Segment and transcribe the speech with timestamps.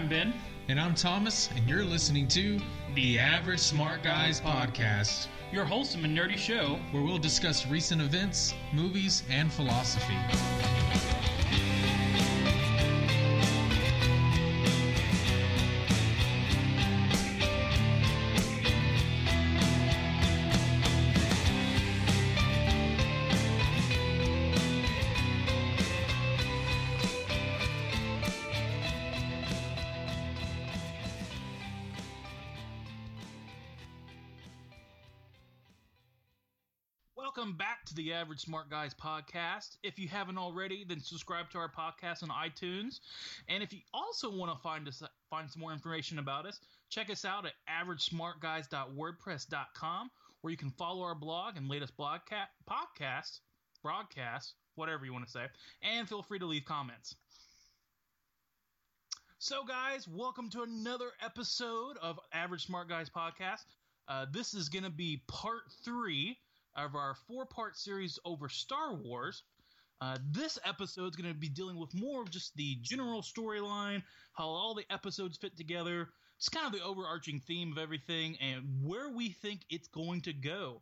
[0.00, 0.32] I'm Ben.
[0.68, 2.58] And I'm Thomas, and you're listening to
[2.94, 6.78] The Average Smart Guys Podcast, your wholesome and nerdy show.
[6.90, 10.16] where we'll discuss recent events, movies, and philosophy.
[38.20, 39.78] Average Smart Guys Podcast.
[39.82, 43.00] If you haven't already, then subscribe to our podcast on iTunes.
[43.48, 47.08] And if you also want to find us find some more information about us, check
[47.08, 50.10] us out at averagesmartguys.wordpress.com,
[50.42, 53.40] where you can follow our blog and latest blogca- podcast,
[53.82, 55.46] broadcast, whatever you want to say,
[55.80, 57.14] and feel free to leave comments.
[59.38, 63.64] So, guys, welcome to another episode of Average Smart Guys Podcast.
[64.08, 66.36] Uh, this is going to be part three
[66.84, 69.42] of our four part series over Star Wars.
[70.00, 74.02] Uh, this episode is going to be dealing with more of just the general storyline,
[74.32, 78.64] how all the episodes fit together, just kind of the overarching theme of everything, and
[78.82, 80.80] where we think it's going to go.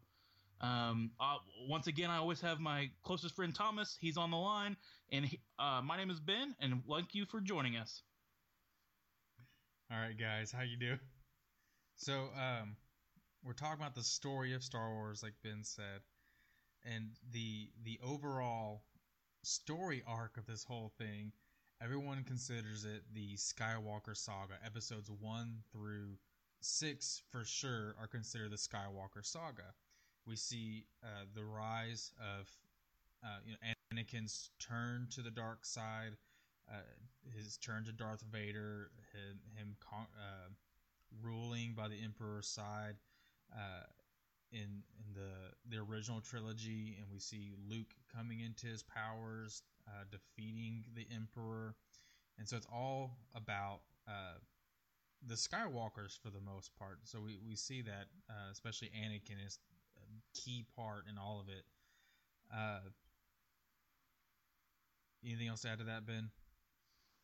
[0.60, 1.36] Um, uh,
[1.68, 3.96] once again, I always have my closest friend Thomas.
[4.00, 4.76] He's on the line,
[5.10, 8.02] and he, uh, my name is Ben, and thank you for joining us.
[9.90, 10.96] All right, guys, how you do?
[11.96, 12.76] So, um,
[13.44, 16.02] we're talking about the story of Star Wars, like Ben said,
[16.84, 18.82] and the the overall
[19.42, 21.32] story arc of this whole thing.
[21.82, 24.54] Everyone considers it the Skywalker saga.
[24.64, 26.18] Episodes one through
[26.60, 29.74] six, for sure, are considered the Skywalker saga.
[30.26, 32.48] We see uh, the rise of
[33.24, 36.16] uh, you know Anakin's turn to the dark side,
[36.70, 36.80] uh,
[37.36, 40.48] his turn to Darth Vader, him, him con- uh,
[41.22, 42.96] ruling by the Emperor's side
[43.52, 43.86] uh,
[44.52, 45.30] in in the
[45.68, 51.74] the original trilogy, and we see Luke coming into his powers, uh, defeating the Emperor,
[52.38, 54.38] and so it's all about uh,
[55.26, 56.98] the Skywalkers for the most part.
[57.04, 59.58] So we, we see that, uh, especially Anakin is
[59.96, 61.64] a key part in all of it.
[62.54, 62.80] Uh,
[65.24, 66.30] anything else to add to that, Ben?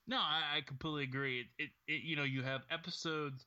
[0.06, 1.41] No, I, I completely agree.
[1.41, 3.47] It, it, it, you know, you have episodes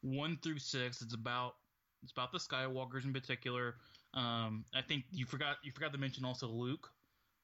[0.00, 1.02] one through six.
[1.02, 1.56] It's about
[2.02, 3.76] it's about the Skywalkers in particular.
[4.14, 6.90] Um, I think you forgot you forgot to mention also Luke.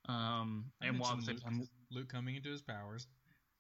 [0.08, 3.06] Um, and while at the same mentioned time, Luke coming into his powers.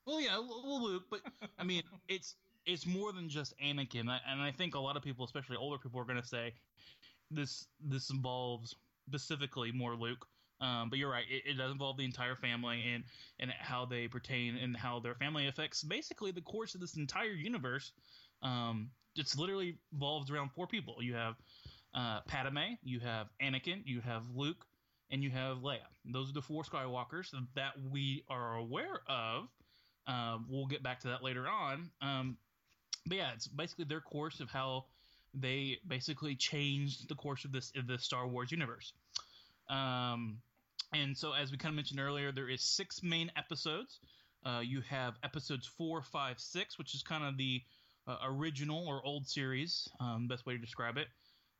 [0.06, 1.20] well, yeah, Luke, but
[1.58, 5.24] I mean, it's it's more than just Anakin, and I think a lot of people,
[5.24, 6.54] especially older people, are going to say
[7.30, 8.74] this this involves
[9.08, 10.26] specifically more Luke.
[10.60, 13.04] Um, but you're right; it, it does involve the entire family and
[13.40, 17.32] and how they pertain and how their family affects basically the course of this entire
[17.32, 17.92] universe.
[18.42, 20.96] Um, it's literally revolves around four people.
[21.00, 21.34] You have
[21.94, 24.66] uh, Padme, you have Anakin, you have Luke,
[25.10, 25.78] and you have Leia.
[26.04, 29.48] Those are the four Skywalkers that we are aware of.
[30.06, 31.90] Um, we'll get back to that later on.
[32.02, 32.36] Um,
[33.06, 34.86] but yeah, it's basically their course of how
[35.34, 38.92] they basically changed the course of this of the Star Wars universe.
[39.68, 40.38] Um,
[40.92, 44.00] and so, as we kind of mentioned earlier, there is six main episodes.
[44.44, 47.62] Uh, you have episodes four, five, six, which is kind of the
[48.06, 51.08] uh, original or old series, um, best way to describe it.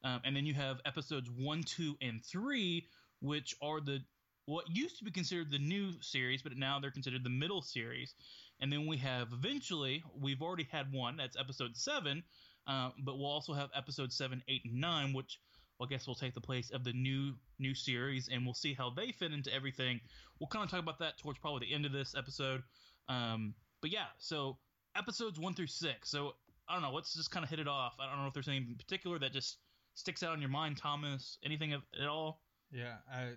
[0.04, 2.86] Um, and then you have episodes one, two, and three,
[3.20, 4.00] which are the
[4.46, 8.14] what used to be considered the new series, but now they're considered the middle series.
[8.60, 12.22] And then we have eventually, we've already had one, that's episode seven,
[12.66, 15.38] uh, but we'll also have episode seven, eight, and nine, which
[15.78, 18.74] well, I guess will take the place of the new new series, and we'll see
[18.74, 20.00] how they fit into everything.
[20.38, 22.62] We'll kind of talk about that towards probably the end of this episode.
[23.08, 24.58] Um, but yeah, so
[24.96, 26.08] episodes one through six.
[26.08, 26.34] So
[26.68, 26.92] I don't know.
[26.92, 27.94] Let's just kind of hit it off.
[28.00, 29.58] I don't know if there's anything in particular that just
[29.94, 31.38] sticks out in your mind, Thomas.
[31.44, 32.40] Anything at all?
[32.72, 33.30] Yeah, I.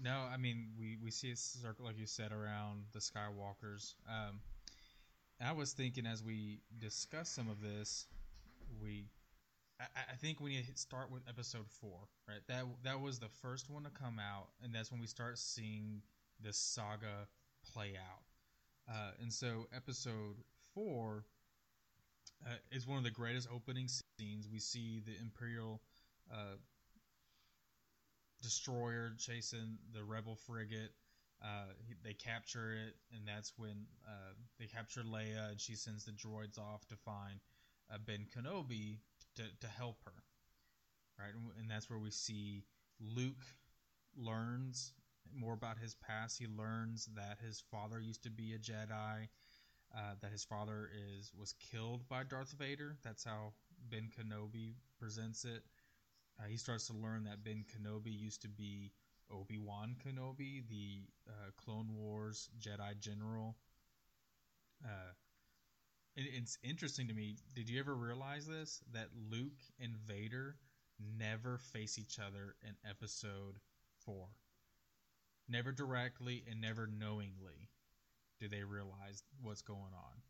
[0.00, 3.94] No, I mean we we see a circle like you said around the Skywalkers.
[4.08, 4.40] Um,
[5.40, 8.06] I was thinking as we discuss some of this,
[8.82, 9.06] we,
[9.80, 12.40] I, I think we need to start with episode four, right?
[12.48, 16.02] That that was the first one to come out, and that's when we start seeing
[16.40, 17.28] this saga
[17.72, 18.22] play out.
[18.88, 20.36] Uh, and so episode
[20.74, 21.24] four
[22.46, 24.48] uh, is one of the greatest opening scenes.
[24.50, 25.80] We see the Imperial
[26.32, 26.56] uh,
[28.42, 30.92] destroyer chasing the rebel frigate.
[31.42, 36.04] Uh, he- they capture it, and that's when uh, they capture Leia, and she sends
[36.04, 37.40] the droids off to find
[37.92, 38.98] uh, Ben Kenobi
[39.36, 40.22] to, to help her.
[41.18, 42.64] Right, and that's where we see
[43.00, 43.44] Luke
[44.16, 44.92] learns
[45.34, 46.38] more about his past.
[46.38, 49.28] He learns that his father used to be a Jedi,
[49.96, 52.96] uh, that his father is was killed by Darth Vader.
[53.02, 53.52] That's how
[53.90, 55.62] Ben Kenobi presents it.
[56.38, 58.92] Uh, he starts to learn that Ben Kenobi used to be
[59.30, 63.56] Obi Wan Kenobi, the uh, Clone Wars Jedi General.
[64.84, 65.12] Uh,
[66.16, 67.36] it, it's interesting to me.
[67.54, 68.80] Did you ever realize this?
[68.92, 70.56] That Luke and Vader
[71.18, 73.58] never face each other in Episode
[74.04, 74.28] Four.
[75.48, 77.70] Never directly and never knowingly
[78.38, 80.22] do they realize what's going on.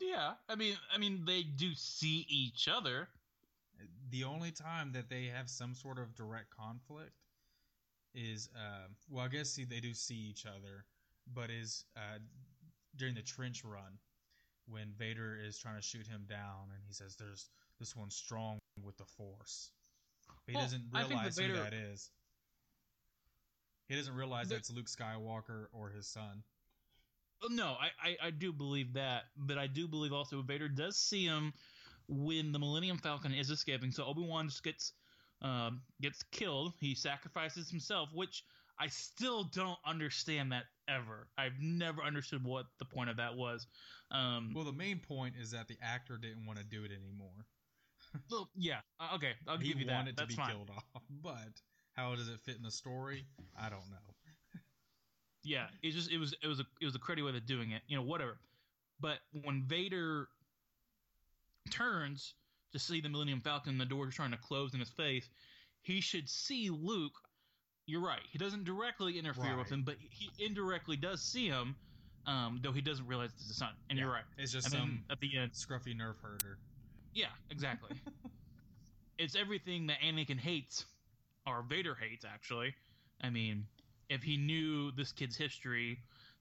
[0.00, 3.08] Yeah, I mean, I mean, they do see each other.
[4.10, 7.12] The only time that they have some sort of direct conflict
[8.14, 10.84] is, uh, well, I guess see, they do see each other,
[11.34, 12.18] but is uh,
[12.96, 13.98] during the trench run
[14.66, 17.48] when Vader is trying to shoot him down, and he says, "There's
[17.78, 19.70] this one's strong with the Force."
[20.28, 22.10] But he Well, doesn't realize that who that is.
[23.88, 26.42] He doesn't realize The- that's Luke Skywalker or his son.
[27.50, 31.24] No, I, I, I do believe that, but I do believe also Vader does see
[31.26, 31.52] him
[32.08, 33.92] when the Millennium Falcon is escaping.
[33.92, 34.92] So Obi Wan just gets
[35.42, 36.72] um, gets killed.
[36.80, 38.42] He sacrifices himself, which
[38.78, 41.28] I still don't understand that ever.
[41.36, 43.66] I've never understood what the point of that was.
[44.10, 47.46] Um, Well, the main point is that the actor didn't want to do it anymore.
[48.30, 49.92] well, yeah, uh, okay, I'll he give you that.
[49.92, 50.50] He wanted to That's be fine.
[50.52, 51.60] killed off, but
[51.96, 53.24] how does it fit in the story?
[53.58, 53.96] I don't know.
[55.42, 57.70] Yeah, it just it was it was a it was a cruddy way of doing
[57.70, 57.82] it.
[57.86, 58.36] You know, whatever.
[58.98, 60.26] But when Vader
[61.70, 62.34] turns
[62.72, 65.28] to see the Millennium Falcon, the door is trying to close in his face,
[65.82, 67.12] he should see Luke.
[67.86, 68.18] You're right.
[68.28, 71.76] He doesn't directly interfere with him, but he indirectly does see him,
[72.26, 73.70] um, though he doesn't realize it's his son.
[73.88, 74.24] And you're right.
[74.38, 76.58] It's just And some at the end, scruffy nerf herder.
[77.14, 77.90] yeah, exactly.
[79.18, 80.84] it's everything that Anakin hates,
[81.46, 82.74] or Vader hates, actually.
[83.22, 83.66] I mean,
[84.08, 85.98] if he knew this kid's history,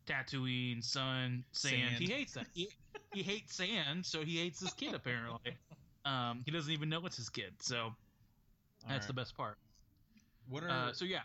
[0.08, 1.96] Tatooine, sun, sand, Sand.
[2.04, 2.48] he hates that.
[2.54, 2.70] He,
[3.14, 5.58] he hates sand, so he hates this kid, apparently.
[6.06, 7.92] Um, he doesn't even know it's his kid, so
[8.88, 9.58] that's the best part.
[10.48, 11.22] What are Uh, so, yeah.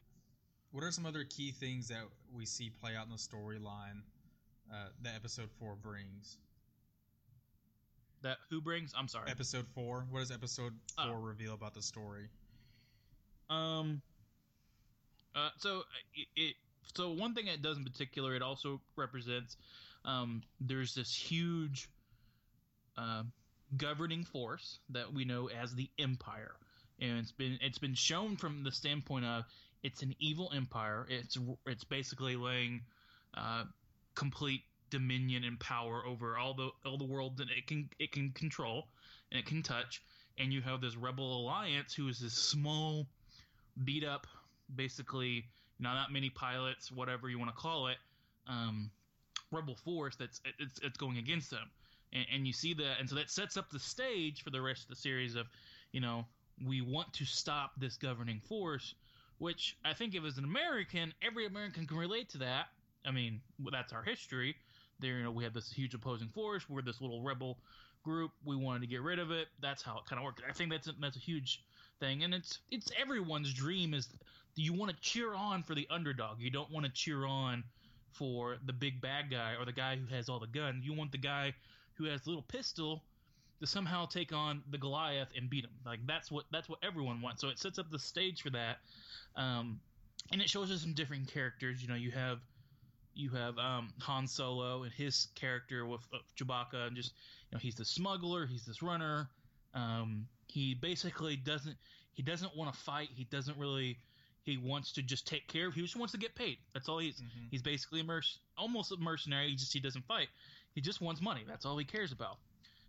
[0.73, 2.05] what are some other key things that
[2.35, 4.01] we see play out in the storyline
[4.73, 6.39] uh, that Episode Four brings?
[8.23, 8.95] That who brings?
[8.97, 9.31] I'm sorry.
[9.31, 10.07] Episode Four.
[10.11, 11.09] What does Episode Oh.
[11.09, 12.29] Four reveal about the story?
[13.51, 14.03] Um.
[15.35, 15.83] Uh, so
[16.15, 16.55] it, it
[16.95, 19.57] so one thing it does in particular, it also represents
[20.05, 21.89] um, there's this huge
[22.97, 23.23] uh,
[23.77, 26.55] governing force that we know as the Empire,
[27.01, 29.45] and it's been it's been shown from the standpoint of
[29.83, 31.07] it's an evil empire.
[31.09, 32.83] It's it's basically laying
[33.35, 33.65] uh,
[34.15, 38.31] complete dominion and power over all the all the world that it can it can
[38.33, 38.89] control
[39.31, 40.03] and it can touch.
[40.39, 43.07] And you have this rebel alliance who is this small
[43.85, 44.27] beat up,
[44.75, 45.45] basically,
[45.79, 47.97] you know, not many pilots, whatever you want to call it,
[48.49, 48.91] um,
[49.53, 51.71] rebel force that's it's it's going against them,
[52.13, 54.83] and, and you see that, and so that sets up the stage for the rest
[54.83, 55.47] of the series of,
[55.93, 56.25] you know,
[56.67, 58.95] we want to stop this governing force,
[59.39, 62.67] which I think if as an American, every American can relate to that.
[63.07, 63.41] I mean,
[63.73, 64.57] that's our history.
[64.99, 66.69] There, you know, we had this huge opposing force.
[66.69, 67.57] We're this little rebel
[68.03, 68.33] group.
[68.45, 69.49] We wanted to get rid of it.
[69.61, 70.43] That's how it kind of worked.
[70.47, 71.63] I think that's a, that's a huge
[72.01, 74.09] thing, and it's it's everyone's dream is
[74.57, 76.41] you want to cheer on for the underdog.
[76.41, 77.63] You don't want to cheer on
[78.13, 80.85] for the big bad guy or the guy who has all the guns.
[80.85, 81.55] You want the guy
[81.95, 83.05] who has the little pistol
[83.61, 85.71] to somehow take on the Goliath and beat him.
[85.87, 87.41] Like that's what that's what everyone wants.
[87.41, 88.79] So it sets up the stage for that,
[89.37, 89.81] um,
[90.33, 91.83] and it shows us some different characters.
[91.83, 92.41] You know, you have
[93.15, 97.13] you have um, Han Solo and his character with uh, Chewbacca, and just
[97.51, 99.29] you know he's the smuggler, he's this runner.
[99.75, 101.77] Um, he basically doesn't
[102.13, 103.09] he doesn't want to fight.
[103.15, 103.99] He doesn't really
[104.43, 105.75] he wants to just take care of.
[105.75, 106.59] He just wants to get paid.
[106.75, 107.21] That's all he's.
[107.21, 107.49] Mhm.
[107.51, 108.25] He's basically a merc-
[108.57, 109.51] almost a mercenary.
[109.51, 110.29] He just he doesn't fight.
[110.75, 111.43] He just wants money.
[111.47, 112.39] That's all he cares about.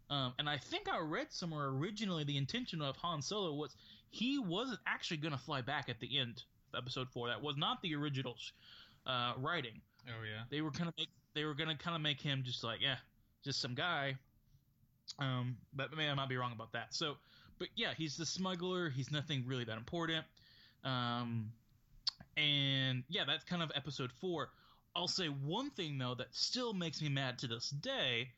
[0.09, 3.75] Um, and I think I read somewhere originally the intention of Han Solo was
[4.09, 7.27] he wasn't actually going to fly back at the end of Episode Four.
[7.29, 8.35] That was not the original
[9.07, 9.81] uh, writing.
[10.07, 10.43] Oh yeah.
[10.49, 12.95] They were gonna make they were gonna kind of make him just like yeah,
[13.43, 14.15] just some guy.
[15.19, 16.93] Um, but maybe I might be wrong about that.
[16.93, 17.15] So,
[17.61, 18.89] but yeah, he's the smuggler.
[18.89, 20.25] He's nothing really that important.
[20.83, 21.51] Um,
[22.35, 24.49] and yeah, that's kind of episode four.
[24.95, 28.29] I'll say one thing though that still makes me mad to this day,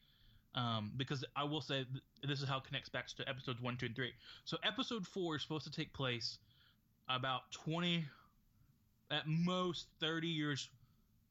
[0.56, 3.78] um, because I will say th- this is how it connects back to episodes one,
[3.78, 4.12] two, and three.
[4.44, 6.38] So episode four is supposed to take place
[7.08, 8.04] about twenty,
[9.10, 10.68] at most thirty years.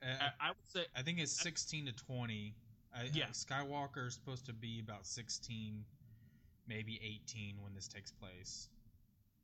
[0.02, 0.06] Uh,
[0.40, 2.54] I, I would say I think it's sixteen to twenty.
[2.96, 3.24] I, Yeah.
[3.24, 5.84] uh, Skywalker is supposed to be about sixteen,
[6.66, 8.68] maybe eighteen when this takes place.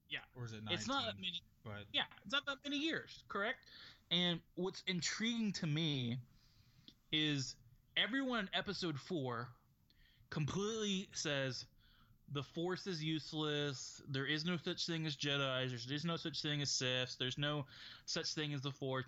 [0.09, 0.21] Yeah.
[0.37, 0.79] Or is it nineteen?
[0.79, 1.43] it's not that many.
[1.65, 3.59] But Yeah, it's not that many years, correct?
[4.11, 6.19] And what's intriguing to me
[7.13, 7.57] is
[7.97, 9.49] everyone in episode four
[10.31, 11.65] completely says
[12.33, 14.03] the Force is useless.
[14.09, 15.71] There is no such thing as Jedi's.
[15.71, 17.17] There's, there's no such thing as Siths.
[17.17, 17.65] There's no
[18.07, 19.07] such thing as the Force.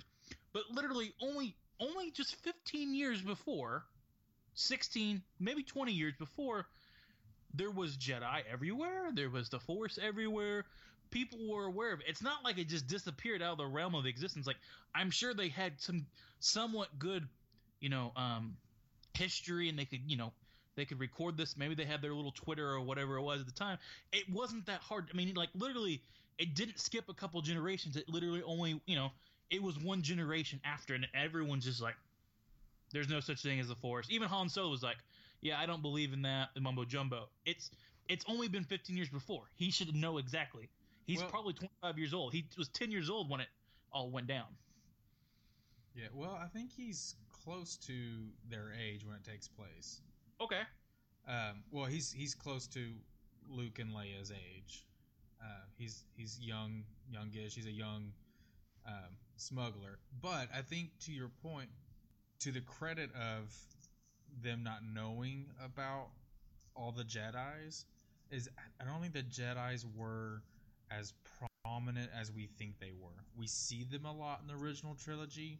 [0.52, 3.84] But literally, only only just 15 years before,
[4.54, 6.66] 16, maybe 20 years before,
[7.54, 9.11] there was Jedi everywhere.
[9.12, 10.64] There was the Force everywhere.
[11.11, 12.07] People were aware of it.
[12.09, 14.47] It's not like it just disappeared out of the realm of existence.
[14.47, 14.59] Like
[14.95, 16.07] I'm sure they had some
[16.38, 17.26] somewhat good,
[17.80, 18.57] you know, um,
[19.14, 20.33] history, and they could, you know,
[20.76, 21.57] they could record this.
[21.57, 23.78] Maybe they had their little Twitter or whatever it was at the time.
[24.12, 25.09] It wasn't that hard.
[25.12, 26.00] I mean, like literally,
[26.38, 27.97] it didn't skip a couple generations.
[27.97, 29.11] It literally only, you know,
[29.50, 31.97] it was one generation after, and everyone's just like,
[32.92, 34.99] "There's no such thing as the Force." Even Han Solo was like,
[35.40, 37.28] "Yeah, I don't believe in that." Mumbo jumbo.
[37.44, 37.70] It's
[38.09, 39.44] it's only been 15 years before.
[39.54, 40.68] He should know exactly.
[41.06, 42.32] He's Well- probably 25 years old.
[42.32, 43.49] He was 10 years old when it
[43.92, 44.56] all went down.
[45.94, 50.02] Yeah, well, I think he's close to their age when it takes place.
[50.40, 50.62] Okay.
[51.26, 52.94] Um, well, he's he's close to
[53.49, 54.87] Luke and Leia's age.
[55.42, 57.54] Uh, he's he's young, youngish.
[57.54, 58.12] He's a young
[58.87, 59.99] um, smuggler.
[60.20, 61.70] But I think to your point,
[62.40, 63.54] to the credit of
[64.42, 66.08] them not knowing about
[66.75, 67.84] all the Jedi's,
[68.30, 68.49] is
[68.80, 70.42] I don't think the Jedi's were
[70.90, 71.12] as
[71.64, 73.25] prominent as we think they were.
[73.37, 75.58] We see them a lot in the original trilogy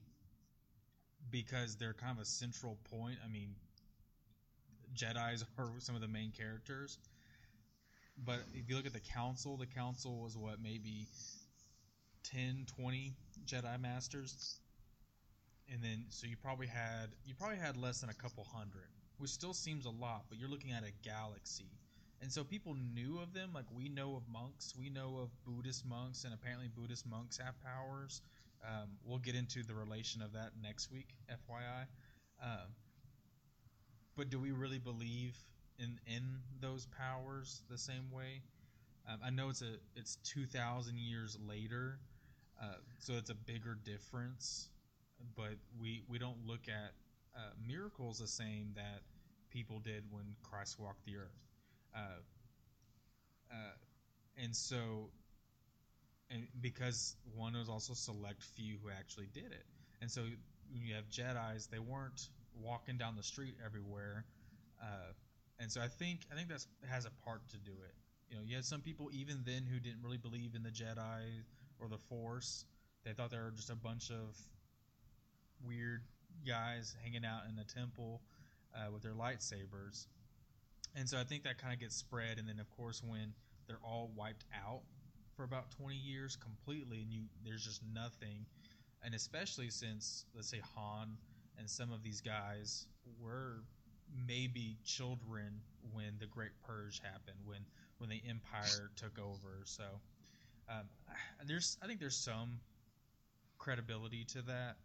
[1.31, 3.19] because they're kind of a central point.
[3.25, 3.55] I mean,
[4.95, 6.99] Jedi's are some of the main characters.
[8.25, 11.07] But if you look at the council, the council was what maybe
[12.25, 13.15] 10, 20
[13.47, 14.59] Jedi masters.
[15.73, 19.31] And then so you probably had you probably had less than a couple hundred, which
[19.31, 21.71] still seems a lot, but you're looking at a galaxy.
[22.23, 25.87] And so people knew of them, like we know of monks, we know of Buddhist
[25.87, 28.21] monks, and apparently Buddhist monks have powers.
[28.63, 31.87] Um, we'll get into the relation of that next week, FYI.
[32.43, 32.75] Um,
[34.17, 35.39] but do we really believe
[35.79, 38.43] in in those powers the same way?
[39.09, 42.01] Um, I know it's a it's two thousand years later,
[42.61, 44.69] uh, so it's a bigger difference.
[45.37, 46.93] But we we don't look at
[47.37, 49.03] uh, miracles the same that
[49.51, 51.39] people did when Christ walked the earth,
[51.95, 52.21] uh,
[53.51, 53.75] uh,
[54.43, 55.11] and so
[56.31, 59.65] and because one was also select few who actually did it,
[60.01, 60.23] and so
[60.73, 64.25] when you have Jedi's, they weren't walking down the street everywhere,
[64.83, 65.13] uh,
[65.59, 67.95] and so I think I think that's has a part to do it.
[68.31, 71.43] You know, you had some people even then who didn't really believe in the Jedi
[71.81, 72.65] or the Force.
[73.05, 74.39] They thought they were just a bunch of
[75.67, 76.03] weird
[76.47, 78.21] guys hanging out in a temple
[78.75, 80.07] uh, with their lightsabers.
[80.97, 83.33] And so I think that kind of gets spread, and then of course when
[83.67, 84.83] they're all wiped out
[85.37, 88.45] for about 20 years completely, and you there's just nothing,
[89.05, 91.17] and especially since let's say Han
[91.59, 92.87] and some of these guys
[93.21, 93.63] were
[94.27, 95.61] maybe children
[95.93, 97.61] when the Great Purge happened, when
[97.99, 99.61] when the Empire took over.
[99.65, 99.85] So
[100.69, 100.89] um,
[101.47, 102.59] there's I think there's some
[103.59, 104.77] credibility to that.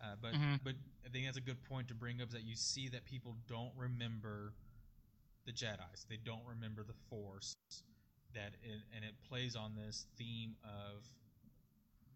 [0.00, 0.62] Uh, but Mhm.
[0.64, 3.04] but I think that's a good point to bring up is that you see that
[3.04, 4.54] people don't remember
[5.44, 6.04] the Jedi's.
[6.04, 7.54] They don't remember the Force.
[8.32, 11.04] That it, and it plays on this theme of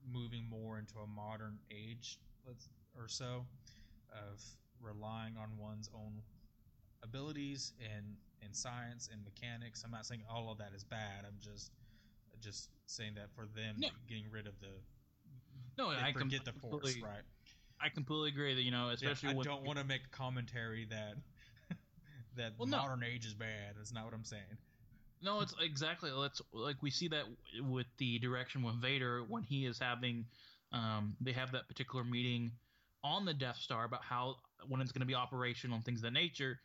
[0.06, 3.46] moving more into a modern age, let's or so,
[4.12, 4.42] of
[4.80, 6.22] relying on one's own
[7.02, 9.82] abilities and and science and mechanics.
[9.84, 11.24] I'm not saying all of that is bad.
[11.24, 11.72] I'm just
[12.40, 13.88] just saying that for them No.
[14.06, 14.80] getting rid of the
[15.78, 17.24] No, they I com- forget the force, completely- right?
[17.84, 20.16] I completely agree that you know, Yeah, especially I with don't want to make a
[20.16, 21.14] commentary that
[22.36, 22.78] that Well, no.
[22.78, 23.74] modern age is bad.
[23.76, 24.42] That's not what I'm saying.
[25.22, 26.10] No, it's exactly.
[26.10, 27.24] Let's like we see that
[27.60, 30.26] with the direction with Vader when he is having,
[30.72, 32.52] um, they have that particular meeting
[33.02, 34.36] on the Death Star about how
[34.68, 36.58] when it's going to be operational and things of that nature,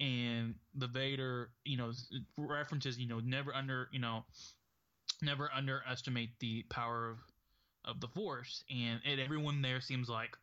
[0.00, 1.92] and the Vader, you know,
[2.36, 4.24] references, you know, never under, you know,
[5.22, 7.18] never underestimate the power of
[7.84, 10.36] of the Force, and, and everyone there seems like,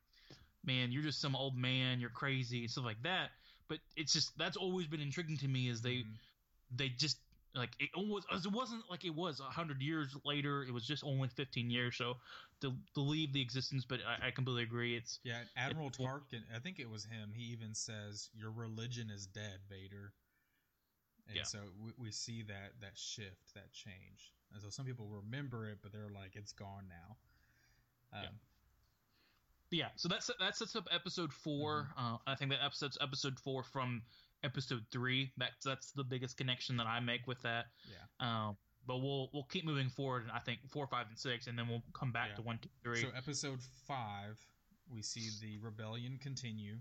[0.69, 3.31] man, you're just some old man, you're crazy, and stuff like that.
[3.67, 6.19] But it's just that's always been intriguing to me is they Mhm.
[6.71, 7.17] they just
[7.55, 10.63] like it almost it wasn't like it was a hundred years later.
[10.63, 11.97] It was just only fifteen years.
[11.97, 12.15] So
[12.61, 14.95] to, to leave the existence, but I, I completely agree.
[14.97, 16.43] It's Yeah, Admiral It- Tarkin.
[16.55, 17.33] I think it was him.
[17.33, 20.13] He even says, "Your religion is dead, Vader."
[21.27, 21.43] And Yeah.
[21.45, 24.33] so we, we see that that shift, that change.
[24.53, 27.17] And so some people remember it, but they're like, "It's gone now."
[28.13, 28.29] Um, Yeah.
[29.71, 29.89] Yeah.
[29.95, 34.01] So that's that sets up episode 4 Uh, I think that episode's episode four from
[34.43, 35.31] episode three.
[35.37, 37.65] That's that's the biggest connection that I make with that.
[37.89, 38.47] Yeah.
[38.47, 38.57] Um,
[38.87, 40.23] but we'll we'll keep moving forward.
[40.23, 42.35] And I think four, five, and six, and then we'll come back Yeah.
[42.37, 43.01] to one, two, three.
[43.01, 44.39] So episode five,
[44.91, 46.77] we see the rebellion continue.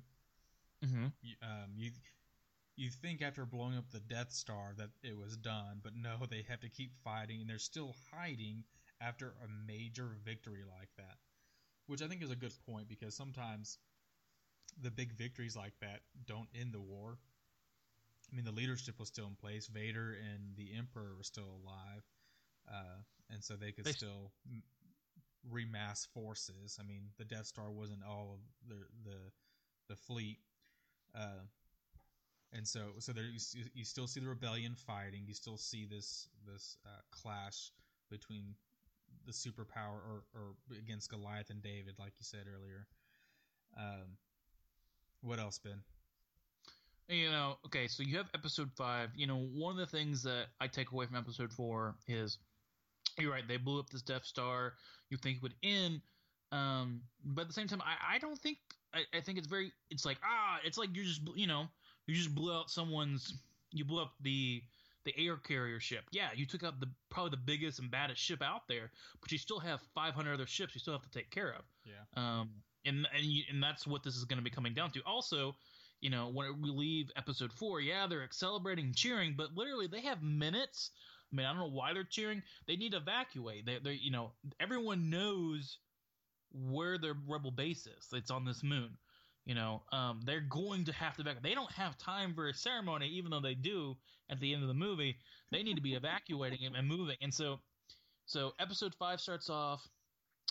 [0.84, 1.06] mm-hmm.
[1.22, 1.90] You- Um, you
[2.76, 6.42] you think after blowing up the Death Star that it was done, but no, they
[6.42, 8.62] have to keep fighting, and they're still hiding
[9.00, 11.18] after a major victory like that,
[11.88, 13.78] which I think is a good point because sometimes
[14.80, 17.18] the big victories like that don't end the war.
[18.30, 19.66] I mean, the leadership was still in place.
[19.68, 22.02] Vader and the Emperor were still alive,
[22.70, 24.32] uh, and so they could They- still
[25.50, 26.78] remass forces.
[26.78, 29.32] I mean, the Death Star wasn't all of the the
[29.88, 30.40] the fleet,
[31.14, 31.46] uh,
[32.52, 33.40] and so so there you,
[33.74, 35.24] you still see the rebellion fighting.
[35.26, 37.72] You still see this this uh, clash
[38.10, 38.54] between
[39.26, 42.86] the superpower or, or against Goliath and David, like you said earlier.
[43.76, 44.16] Um,
[45.22, 45.82] what else, Ben?
[47.08, 49.10] You know, okay, so you have episode five.
[49.16, 52.38] You know, one of the things that I take away from episode four is
[53.18, 54.74] you're right, they blew up this Death Star.
[55.10, 56.02] You think it would end.
[56.52, 58.58] Um, but at the same time, I, I don't think
[58.94, 61.66] I, I think it's very it's like ah, it's like you just you know,
[62.06, 63.38] you just blew out someone's
[63.72, 64.62] you blew up the
[65.08, 66.04] the air carrier ship.
[66.10, 69.38] Yeah, you took out the probably the biggest and baddest ship out there, but you
[69.38, 71.64] still have 500 other ships you still have to take care of.
[71.84, 71.92] Yeah.
[72.16, 72.50] Um,
[72.84, 75.00] and and you, and that's what this is going to be coming down to.
[75.06, 75.56] Also,
[76.00, 80.22] you know, when we leave episode four, yeah, they're celebrating cheering, but literally they have
[80.22, 80.90] minutes.
[81.32, 82.42] I mean, I don't know why they're cheering.
[82.66, 83.66] They need to evacuate.
[83.66, 85.78] They, they, you know, everyone knows
[86.52, 88.08] where their rebel base is.
[88.12, 88.90] It's on this moon.
[89.48, 91.42] You know, um, they're going to have to evacuate.
[91.42, 93.96] They don't have time for a ceremony, even though they do
[94.30, 95.18] at the end of the movie.
[95.50, 97.16] They need to be evacuating and- and moving.
[97.22, 97.62] And so,
[98.26, 99.88] so episode five starts off,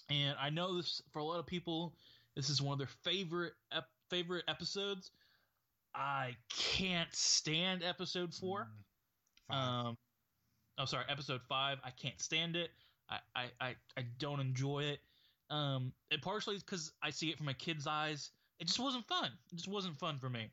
[0.10, 1.96] and I know this for a lot of people.
[2.36, 5.12] This is one of their favorite ep- favorite episodes.
[5.96, 8.70] I can't stand episode four.
[9.52, 9.56] Mm.
[9.56, 9.98] Um,
[10.78, 11.80] oh, sorry, episode five.
[11.84, 12.72] I can't stand it.
[13.10, 15.02] I, I, I, I don't enjoy it.
[15.50, 18.32] Um, and partially because I see it from my kid's eyes.
[18.60, 19.32] It just wasn't fun.
[19.52, 20.50] It just wasn't fun for me.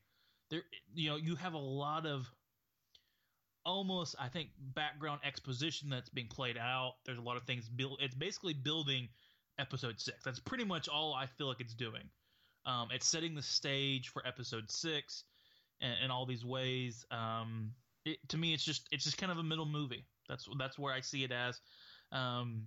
[0.50, 0.62] There,
[0.94, 2.30] you know, you have a lot of
[3.64, 6.94] almost, I think, background exposition that's being played out.
[7.06, 8.00] There's a lot of things built.
[8.02, 9.08] It's basically building
[9.58, 10.18] episode six.
[10.24, 12.02] That's pretty much all I feel like it's doing.
[12.66, 15.24] Um, it's setting the stage for episode six,
[15.80, 17.04] in, all these ways.
[17.10, 17.72] Um,
[18.04, 20.04] it, to me, it's just it's just kind of a middle movie.
[20.28, 21.60] That's that's where I see it as.
[22.12, 22.66] Um,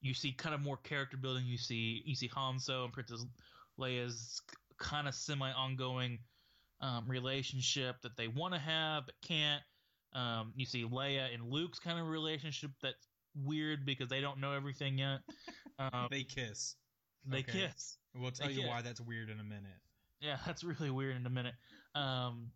[0.00, 1.44] you see kind of more character building.
[1.46, 3.24] You see you see Han Solo and Princess
[3.78, 4.40] Leia's
[4.84, 6.18] kind of semi ongoing
[6.80, 9.62] um, relationship that they want to have but can't.
[10.12, 14.52] Um, you see Leia and Luke's kind of relationship that's weird because they don't know
[14.52, 15.20] everything yet.
[15.76, 16.76] Um, they kiss.
[17.26, 17.50] they okay.
[17.50, 17.96] kiss.
[18.14, 18.68] We'll tell they you kiss.
[18.68, 19.80] why that's weird in a minute.
[20.20, 21.54] Yeah, that's really weird in a minute.
[21.96, 22.52] Um,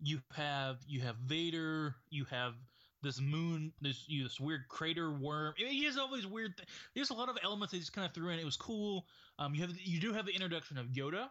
[0.00, 1.96] you have you have Vader.
[2.08, 2.54] You have
[3.02, 3.72] this moon.
[3.80, 5.54] This you this weird crater worm.
[5.56, 6.56] He has all these weird.
[6.56, 8.38] Th- There's a lot of elements they just kind of threw in.
[8.38, 9.06] It was cool.
[9.40, 11.28] Um, you have you do have the introduction of Yoda,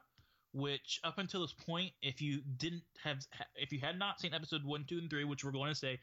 [0.56, 3.18] which up until this point, if you didn't have
[3.56, 6.00] if you had not seen episode one, two, and three, which we're going to say,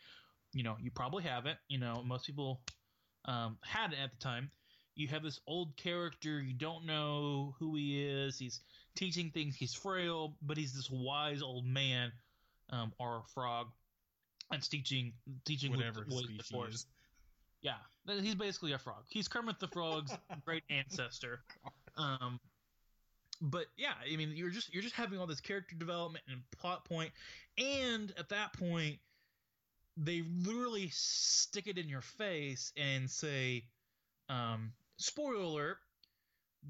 [0.52, 1.56] you know, you probably haven't.
[1.68, 2.60] You know, most people
[3.24, 4.50] um, had it at the time.
[4.94, 6.40] You have this old character.
[6.40, 8.38] You don't know who he is.
[8.38, 8.60] He's
[8.94, 9.56] teaching things.
[9.56, 12.12] He's frail, but he's this wise old man,
[12.68, 13.68] um, or frog,
[14.50, 15.14] and teaching
[15.46, 16.50] teaching Whatever ways the species.
[16.50, 16.86] Force.
[17.62, 19.04] Yeah, he's basically a frog.
[19.08, 20.12] He's Kermit the Frog's
[20.44, 21.40] great ancestor.
[21.96, 22.38] Um,
[23.42, 26.86] but yeah, I mean, you're just you're just having all this character development and plot
[26.86, 27.12] point,
[27.58, 29.00] and at that point,
[29.96, 33.64] they literally stick it in your face and say,
[34.28, 35.78] um, "Spoiler alert: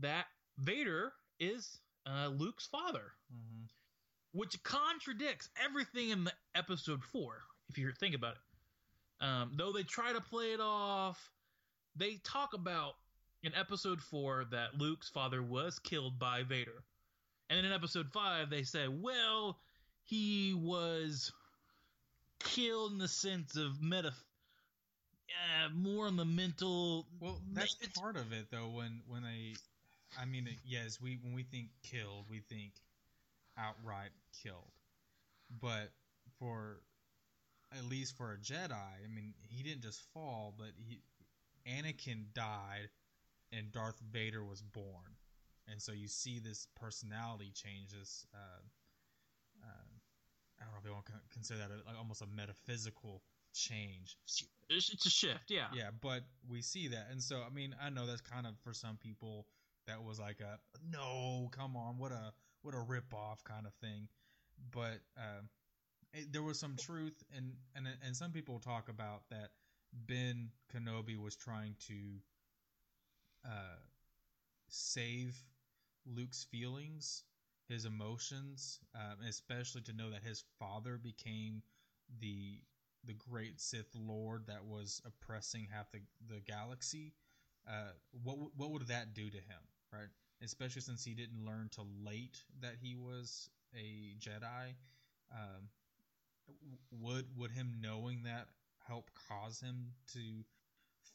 [0.01, 0.27] that
[0.59, 3.69] Vader is uh, Luke's father." Mhm.
[4.33, 8.43] which contradicts everything in the episode four, if you think about it.
[9.25, 11.33] Um, though they try to play it off,
[11.97, 12.97] they talk about
[13.43, 16.85] in episode four that Luke's father was killed by Vader.
[17.51, 19.59] And then in episode five, they say, well,
[20.05, 21.33] he was
[22.41, 27.07] killed in the sense of meta, uh, more on the mental.
[27.21, 28.69] Well, that's part of it though.
[28.69, 29.55] When when they,
[30.21, 32.73] I mean, yes, we when we think killed, we think
[33.59, 34.11] outright
[34.43, 34.73] killed.
[35.61, 35.91] But
[36.39, 36.81] for
[37.77, 41.01] at least for a Jedi, I mean, he didn't just fall, but he
[41.67, 42.89] Anakin died,
[43.53, 45.17] and Darth Vader was born,
[45.69, 47.91] and so you see this personality change.
[47.99, 48.61] This, uh,
[49.63, 49.89] uh,
[50.61, 53.23] I don't know if you want to consider that a, like almost a metaphysical
[53.55, 54.17] change.
[54.71, 55.67] It's, it's a shift, yeah.
[55.75, 58.73] Yeah, but we see that, and so I mean, I know that's kind of for
[58.73, 59.47] some people
[59.87, 60.59] that was like a
[60.91, 64.09] no, come on, what a what a rip off kind of thing,
[64.71, 65.43] but uh,
[66.15, 69.51] it, there was some truth, and and and some people talk about that
[70.07, 71.95] Ben Kenobi was trying to
[73.45, 73.79] uh,
[74.69, 75.37] save
[76.07, 77.25] Luke's feelings,
[77.69, 81.63] his emotions, um, especially to know that his father became
[82.21, 82.61] the
[83.05, 87.13] the great Sith Lord that was oppressing half the, the galaxy.
[87.69, 90.09] Uh, what what would that do to him, right?
[90.43, 94.75] Especially since he didn't learn till late that he was a Jedi.
[95.33, 95.69] Um,
[96.91, 98.49] would would him knowing that
[98.87, 100.45] help cause him to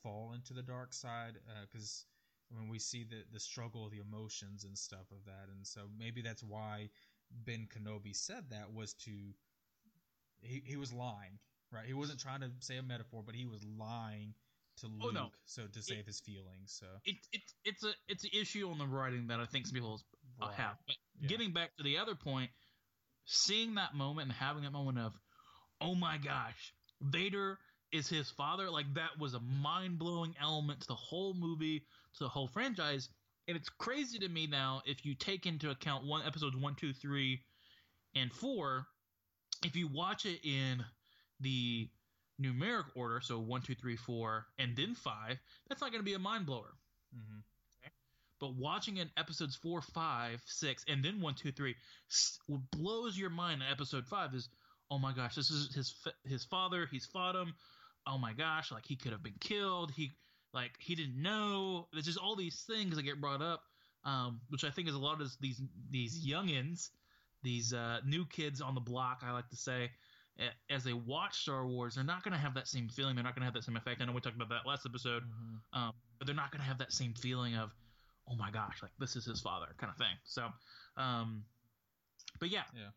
[0.01, 1.37] fall into the dark side?
[1.61, 2.16] Because uh,
[2.49, 6.21] when we see the the struggle, the emotions and stuff of that, and so maybe
[6.21, 6.89] that's why
[7.45, 9.11] Ben Kenobi said that was to
[10.41, 11.39] he, he was lying,
[11.71, 11.85] right?
[11.85, 14.33] He wasn't trying to say a metaphor, but he was lying
[14.77, 15.31] to Luke, Oh, no.
[15.45, 16.77] so to save It- his feelings.
[16.79, 19.73] So It, it, it's a it's an issue on the writing that I think some
[19.75, 19.99] people
[20.39, 20.53] Right.
[20.53, 20.77] have.
[20.85, 21.29] But Yeah.
[21.29, 22.51] getting back to the other point,
[23.25, 25.13] seeing that moment and having that moment of,
[25.81, 27.57] oh my gosh, Vader
[27.91, 28.69] is his father.
[28.69, 31.83] Like that was a mind blowing element to the whole movie,
[32.17, 33.09] to the whole franchise.
[33.47, 36.93] And it's crazy to me now if you take into account one episodes one, two,
[36.93, 37.41] three,
[38.15, 38.85] and four.
[39.63, 40.83] If you watch it in
[41.39, 41.89] the
[42.41, 46.13] numeric order, so one, two, three, four, and then five, that's not going to be
[46.13, 46.73] a mind blower.
[47.15, 47.41] mhm.
[48.39, 51.75] But watching in episodes four, five, six, and then one, two, three,
[52.45, 54.49] what blows your mind in episode five is,
[54.91, 56.87] oh my gosh, this is his his father.
[56.91, 57.55] He's fought him.
[58.05, 59.91] Oh my gosh, like he could have been killed.
[59.91, 60.11] He
[60.57, 61.87] like he didn't know.
[61.93, 63.61] There's just all these things that get brought up,
[64.03, 66.89] um, which I think is a lot of these these youngins,
[67.43, 69.21] these uh, new kids on the block.
[69.25, 69.91] I like to say.
[70.69, 73.15] As they watch Star Wars, they're not going to have that same feeling.
[73.15, 74.01] They're not going to have that same effect.
[74.01, 75.57] I know we talked about that last episode Mhm.
[75.73, 77.71] um, but they're not going to have that same feeling of,
[78.29, 80.15] oh my gosh, like this is his father kind of thing.
[80.25, 80.45] So,
[80.95, 81.43] um,
[82.39, 82.91] but yeah, Yeah.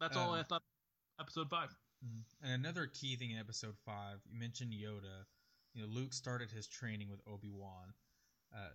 [0.00, 0.64] that's all Um, I thought.
[1.20, 1.70] Episode five.
[2.04, 2.24] Mhm.
[2.42, 5.24] And another key thing in episode five, you mentioned Yoda.
[5.76, 7.92] You know, Luke started his training with Obi Wan.
[8.54, 8.70] Uh,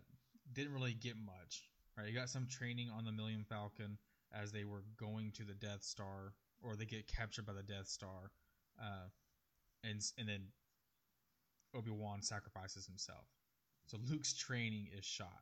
[0.54, 2.06] didn't really get much, right?
[2.06, 3.98] He got some training on the Millennium Falcon
[4.32, 7.88] as they were going to the Death Star, or they get captured by the Death
[7.88, 8.32] Star,
[8.80, 9.10] uh,
[9.84, 10.44] and and then
[11.76, 13.26] Obi Wan sacrifices himself.
[13.88, 15.42] So Luke's training is shot,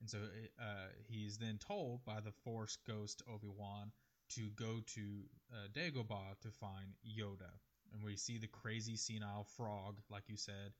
[0.00, 0.18] and so
[0.60, 3.92] uh, he's then told by the Force Ghost Obi Wan
[4.30, 7.52] to go to uh, Dagobah to find Yoda,
[7.92, 10.72] and we see the crazy senile frog, like you said,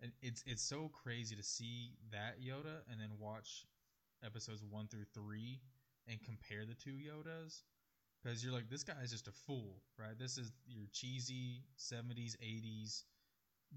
[0.00, 3.66] and it's it's so crazy to see that Yoda and then watch
[4.24, 5.60] episodes one through three
[6.08, 7.62] and compare the two Yodas.
[8.22, 10.18] Because you're like, this guy is just a fool, right?
[10.18, 13.04] This is your cheesy 70s, 80s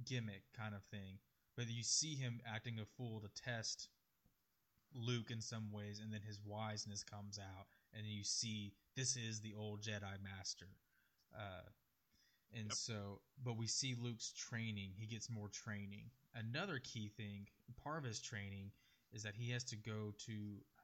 [0.06, 1.20] gimmick kind of thing.
[1.56, 3.88] But you see him acting a fool to test
[4.94, 9.40] Luke in some ways, and then his wiseness comes out, and you see this is
[9.40, 10.68] the old Jedi Master.
[11.36, 11.70] Uh,
[12.58, 12.78] and Yep.
[12.78, 14.92] so, but we see Luke's training.
[14.96, 16.12] He gets more training.
[16.36, 17.48] Another key thing,
[17.84, 18.72] part of his training,
[19.12, 20.34] is that he has to go to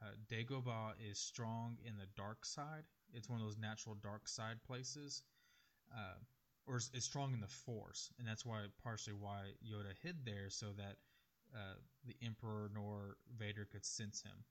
[0.02, 2.84] uh, Dagobah is strong in the dark side.
[3.14, 5.24] It's one of those natural dark side places,
[5.92, 6.18] uh,
[6.68, 10.68] or is, strong in the Force, and that's why partially why Yoda hid there so
[10.78, 10.98] that
[11.56, 14.44] uh, the Emperor nor Vader could sense him,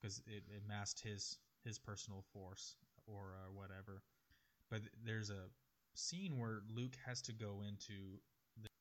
[0.00, 4.02] because it, it masked his his personal force or uh, whatever.
[4.70, 5.48] But there's a
[5.94, 8.20] scene where Luke has to go into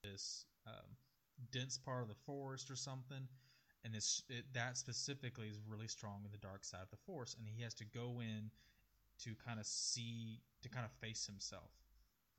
[0.04, 0.96] this um,
[1.52, 3.28] dense part of the forest or something,
[3.84, 7.36] and it's it, that specifically is really strong in the dark side of the force,
[7.38, 8.52] and he has to go in
[9.24, 11.72] to kind of see to kind of face himself,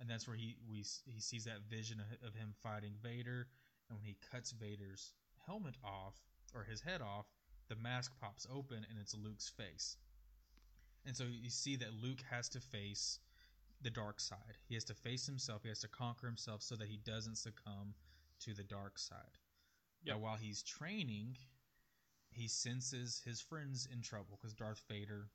[0.00, 3.48] and that's where he we he sees that vision of, of him fighting Vader,
[3.88, 5.12] and when he cuts Vader's
[5.46, 6.14] helmet off
[6.54, 7.26] or his head off,
[7.68, 9.96] the mask pops open and it's Luke's face,
[11.04, 13.18] and so you see that Luke has to face
[13.82, 14.58] the dark side.
[14.68, 15.62] He has to face himself.
[15.62, 17.94] He has to conquer himself so that he doesn't succumb
[18.40, 19.38] to the dark side.
[20.04, 21.36] Now, while he's training,
[22.30, 25.28] he senses his friends in trouble because Darth Vader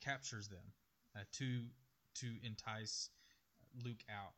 [0.00, 0.72] captures them
[1.16, 1.64] uh, to
[2.16, 3.10] to entice
[3.84, 4.34] Luke out.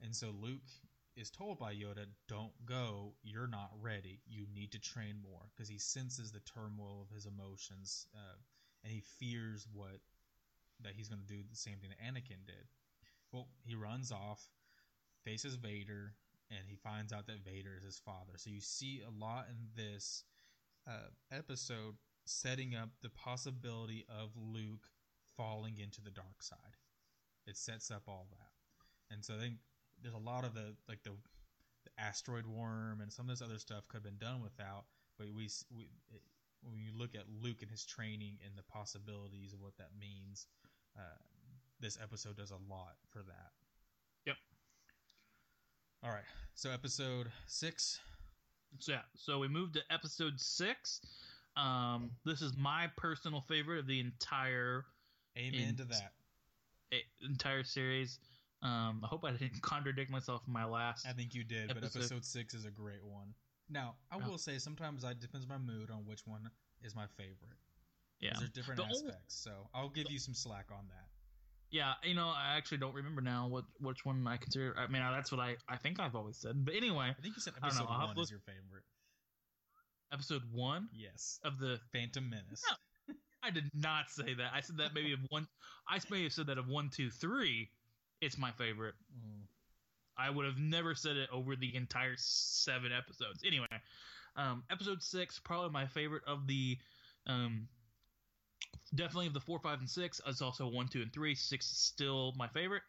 [0.00, 0.70] And so Luke
[1.16, 3.14] is told by Yoda, "Don't go.
[3.22, 4.20] You're not ready.
[4.26, 8.36] You need to train more." Because he senses the turmoil of his emotions, uh,
[8.84, 10.00] and he fears what
[10.80, 12.68] that he's going to do the same thing that Anakin did.
[13.32, 14.48] Well, he runs off,
[15.24, 16.14] faces Vader,
[16.50, 18.32] and he finds out that Vader is his father.
[18.36, 20.24] So you see a lot in this
[20.86, 24.88] uh, episode setting up the possibility of Luke
[25.36, 26.76] falling into the dark side.
[27.46, 29.54] It sets up all that, and so I think
[30.02, 31.10] there's a lot of the like the,
[31.84, 34.84] the asteroid worm and some of this other stuff could have been done without.
[35.18, 36.22] But we, we it,
[36.62, 40.46] when you look at Luke and his training and the possibilities of what that means,
[40.96, 41.18] uh,
[41.80, 43.50] this episode does a lot for that.
[44.26, 44.36] Yep.
[46.04, 46.24] All right.
[46.54, 48.00] So episode six.
[48.78, 51.00] So yeah, so we moved to episode six.
[51.56, 54.84] Um, this is my personal favorite of the entire
[55.36, 56.12] Amen In- to that.
[56.92, 58.18] eh, entire series.
[58.62, 61.06] Um, I hope I didn't contradict myself in my last.
[61.06, 63.34] I think you did, but Episode- episode six is a great one.
[63.70, 64.30] Now, I Oh.
[64.30, 66.50] will say sometimes I depends on my mood on which one
[66.82, 67.58] is my favorite.
[68.20, 71.08] Yeah, There's different The only- aspects, so I'll give you some slack on that.
[71.70, 71.94] Yeah.
[72.02, 74.74] You know, I actually don't remember now what which one I consider.
[74.78, 76.64] I mean, that's what I I think I've always said.
[76.64, 78.84] But anyway, I think you said don't know, episode one is your favorite.
[80.12, 81.38] episode one Yes.
[81.44, 82.62] of the Phantom Menace.
[82.68, 83.14] No.
[83.42, 84.52] I did not say that.
[84.52, 85.46] I said that maybe of one.
[85.88, 87.70] I may have said that of one, two, three.
[88.20, 88.94] It's my favorite.
[89.16, 89.42] Mm.
[90.18, 93.44] I would have never said it over the entire seven episodes.
[93.46, 93.66] Anyway,
[94.34, 96.76] um, episode six, probably my favorite of the,
[97.28, 97.68] um,
[98.94, 100.20] definitely of the four, five, and six.
[100.26, 101.34] It's also one, two, and three.
[101.34, 102.82] Six is still my favorite.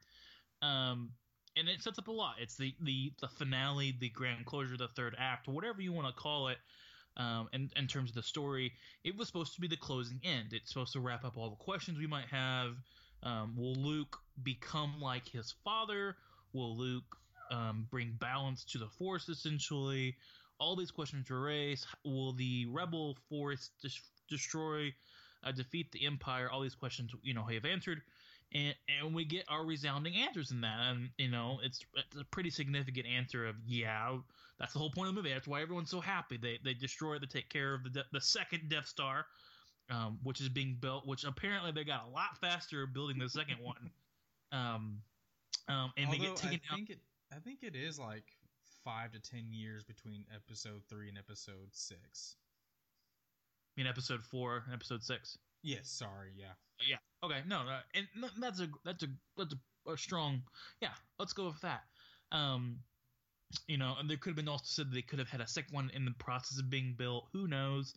[0.61, 1.11] Um,
[1.57, 2.35] and it sets up a lot.
[2.39, 6.13] It's the the the finale, the grand closure, the third act, whatever you want to
[6.13, 6.57] call it.
[7.17, 8.71] Um, in, in terms of the story,
[9.03, 10.53] it was supposed to be the closing end.
[10.53, 12.75] It's supposed to wrap up all the questions we might have.
[13.23, 16.15] Um, will Luke become like his father?
[16.53, 17.17] Will Luke
[17.51, 20.15] um, bring balance to the Force essentially?
[20.59, 21.87] All these questions were raised.
[22.05, 24.93] Will the Rebel Force dis- destroy,
[25.43, 26.49] uh, defeat the Empire?
[26.49, 28.01] All these questions, you know, he have answered,
[28.53, 30.79] and and we get our resounding answers in that.
[30.79, 34.17] And you know, it's, it's a pretty significant answer of yeah.
[34.59, 35.33] That's the whole point of the movie.
[35.33, 36.37] That's why everyone's so happy.
[36.37, 39.25] They they destroy, they take care of the de- the second Death Star,
[39.89, 41.07] um, which is being built.
[41.07, 43.89] Which apparently they got a lot faster building the second one.
[44.51, 45.03] Um,
[45.67, 46.77] um, and they get taken I out.
[46.77, 46.99] think it,
[47.31, 48.23] I think it is like
[48.83, 52.35] five to ten years between episode three and episode six.
[53.79, 55.37] I mean, episode four and episode six.
[55.63, 56.51] Yes, sorry, yeah.
[56.85, 56.97] Yeah.
[57.23, 57.39] Okay.
[57.47, 57.63] No.
[57.63, 58.07] no and
[58.41, 60.41] that's a that's a that's a, a strong.
[60.81, 60.89] Yeah.
[61.17, 61.83] Let's go with that.
[62.33, 62.79] Um,
[63.67, 65.73] you know, and there could have been also said they could have had a second
[65.73, 67.29] one in the process of being built.
[67.31, 67.93] Who knows?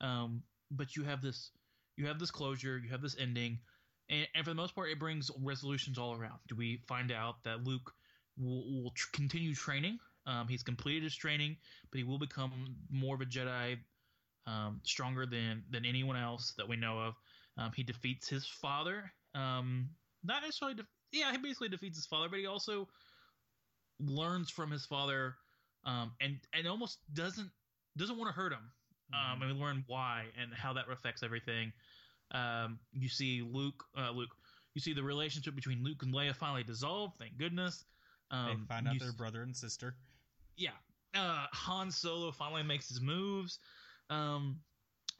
[0.00, 1.50] Um, but you have this,
[1.96, 3.58] you have this closure, you have this ending,
[4.08, 6.38] and, and for the most part, it brings resolutions all around.
[6.48, 7.92] Do we find out that Luke
[8.38, 9.98] will, will tr- continue training?
[10.26, 11.56] Um, he's completed his training,
[11.90, 13.78] but he will become more of a Jedi,
[14.46, 17.14] um, stronger than than anyone else that we know of.
[17.56, 19.12] Um, he defeats his father.
[19.34, 19.88] Um,
[20.22, 22.88] not necessarily, def- yeah, he basically defeats his father, but he also
[24.00, 25.34] learns from his father,
[25.84, 27.50] um, and and almost doesn't
[27.96, 28.70] doesn't want to hurt him.
[29.12, 31.72] Um, and we learn why and how that affects everything.
[32.32, 34.34] Um, you see Luke, uh, Luke.
[34.74, 37.12] You see the relationship between Luke and Leia finally dissolve.
[37.18, 37.84] Thank goodness.
[38.30, 39.94] Um, they find out they're s- brother and sister.
[40.56, 40.70] yeah.
[41.14, 43.60] Uh, Han Solo finally makes his moves.
[44.10, 44.60] Um,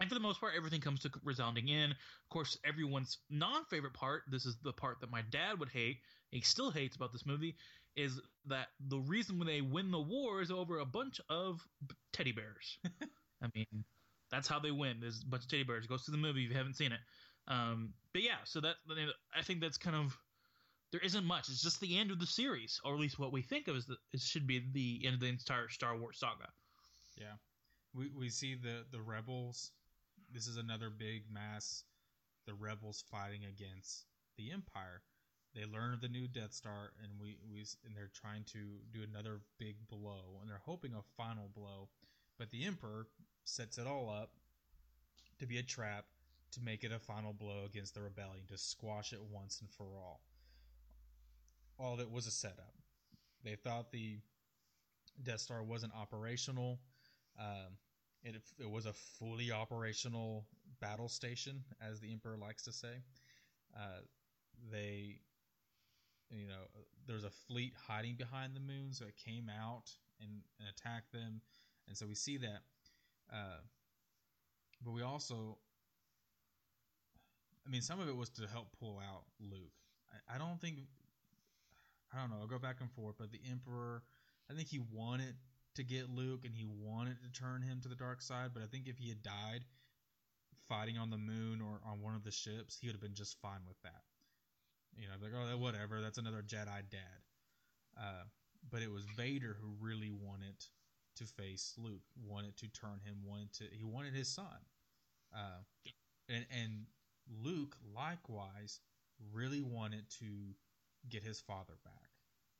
[0.01, 1.93] and for the most part, everything comes to resounding in.
[1.93, 4.23] Of course, everyone's non-favorite part.
[4.29, 5.99] This is the part that my dad would hate.
[6.31, 7.55] He still hates about this movie.
[7.97, 11.65] Is that the reason when they win the war is over a bunch of
[12.13, 12.79] teddy bears?
[13.43, 13.85] I mean,
[14.31, 14.99] that's how they win.
[15.01, 15.87] There's a bunch of teddy bears.
[15.87, 17.01] Go see the movie if you haven't seen it.
[17.47, 18.77] Um, but yeah, so that
[19.37, 20.19] I think that's kind of
[20.91, 21.49] there isn't much.
[21.49, 23.87] It's just the end of the series, or at least what we think of as
[23.87, 26.49] the it should be the end of the entire Star Wars saga.
[27.17, 27.35] Yeah,
[27.95, 29.73] we we see the the rebels.
[30.33, 31.85] This is another big mass.
[32.47, 34.05] The rebels fighting against
[34.37, 35.03] the Empire.
[35.55, 38.59] They learn of the new Death Star, and we we and they're trying to
[38.93, 41.89] do another big blow, and they're hoping a final blow.
[42.39, 43.07] But the Emperor
[43.45, 44.33] sets it all up
[45.39, 46.07] to be a trap
[46.53, 49.85] to make it a final blow against the rebellion to squash it once and for
[49.85, 50.21] all.
[51.79, 52.75] All of it was a setup.
[53.45, 54.19] They thought the
[55.23, 56.81] Death Star wasn't operational.
[57.39, 57.77] Um,
[58.25, 60.47] it, it was a fully operational
[60.81, 63.03] battle station, as the Emperor likes to say.
[63.77, 64.01] Uh,
[64.71, 65.21] they,
[66.31, 66.65] you know,
[67.07, 71.41] there's a fleet hiding behind the moon, so it came out and, and attacked them,
[71.87, 72.63] and so we see that.
[73.33, 73.61] Uh,
[74.85, 75.59] but we also,
[77.67, 79.73] I mean, some of it was to help pull out Luke.
[80.11, 80.79] I, I don't think,
[82.13, 82.37] I don't know.
[82.41, 84.03] I'll go back and forth, but the Emperor,
[84.51, 85.35] I think he wanted
[85.75, 88.67] to get Luke and he wanted to turn him to the dark side, but I
[88.67, 89.65] think if he had died
[90.69, 93.41] fighting on the moon or on one of the ships, he would have been just
[93.41, 94.03] fine with that.
[94.97, 97.21] You know, like, oh, whatever, that's another Jedi dad.
[97.99, 98.25] Uh,
[98.71, 100.57] but it was Vader who really wanted
[101.17, 104.47] to face Luke, wanted to turn him, wanted to, he wanted his son.
[105.35, 105.63] Uh,
[106.29, 106.87] and, and
[107.43, 108.81] Luke, likewise,
[109.33, 110.55] really wanted to
[111.09, 112.04] get his father back.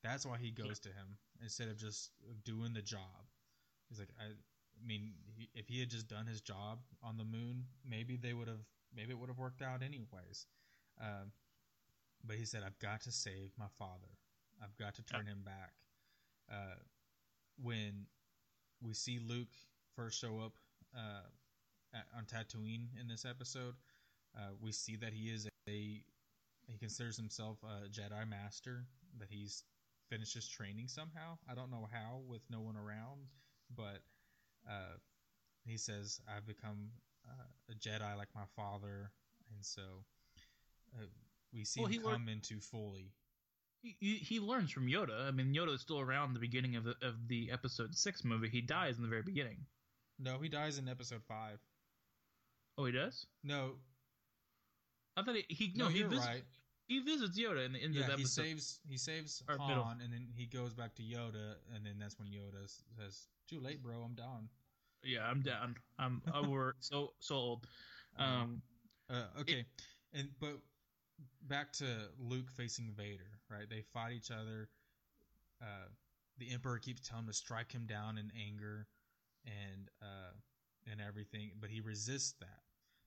[0.05, 2.13] That's why he goes to him instead of just
[2.45, 3.01] doing the job.
[3.89, 7.25] He's like, I, I mean, he, if he had just done his job on the
[7.25, 8.65] moon, maybe they would have,
[8.97, 10.47] maybe it would have worked out anyways.
[11.01, 11.33] Um,
[12.25, 14.19] but he said, I've got to save my father.
[14.63, 15.75] I've got to turn him back.
[16.51, 16.77] uh,
[17.63, 18.07] when
[18.83, 19.53] we see Luke
[19.97, 20.53] first show up
[20.97, 21.27] uh,
[21.95, 23.75] at, on Tatooine in this episode,
[24.37, 26.03] uh, we see that he is a
[26.67, 28.85] he considers himself a Jedi Master.
[29.19, 29.65] That he's
[30.11, 31.39] finished his training somehow.
[31.51, 33.27] I don't know how with no one around,
[33.75, 34.03] but
[34.69, 34.97] uh,
[35.67, 36.91] he says I've become
[37.29, 39.11] uh, a Jedi like my father,
[39.51, 39.83] and so
[40.97, 41.07] uh,
[41.53, 43.13] we see Well, him lear- come into fully.
[43.83, 45.29] He, he, he learns from Yoda.
[45.29, 48.49] I mean, Yoda is still around the beginning of the, of the episode six movie.
[48.49, 49.59] He dies in the very beginning.
[50.19, 51.59] No, he dies in episode five.
[52.79, 53.27] Oh, he does.
[53.43, 53.73] No,
[55.17, 56.43] I thought he, he no, no, he you're right.
[56.87, 59.69] He visits Yoda in the end of Yeah, the he saves he saves Or Han,
[59.69, 59.89] middle.
[60.03, 62.69] and then he goes back to Yoda, and then that's when Yoda
[62.99, 64.03] says, "Too late, bro.
[64.03, 64.49] I'm down."
[65.03, 65.77] Yeah, I'm down.
[65.99, 67.67] I'm uh, we're so so old.
[68.19, 68.63] Um,
[69.11, 69.67] Uh, okay,
[70.15, 70.57] and but
[71.43, 71.85] back to
[72.19, 73.69] Luke facing Vader, right?
[73.69, 74.71] They fight each other.
[75.63, 75.89] Uh,
[76.39, 78.89] the Emperor keeps telling him to strike him down in anger,
[79.45, 80.33] and uh,
[80.91, 82.64] and everything, but he resists that.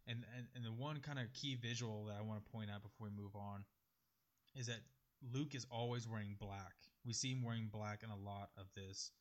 [0.07, 2.83] And and, and the one kind of key visual that I want to point out
[2.83, 3.63] before we move on
[4.55, 4.79] is that
[5.33, 6.75] Luke is always wearing black.
[7.05, 9.11] We see him wearing black in a lot of this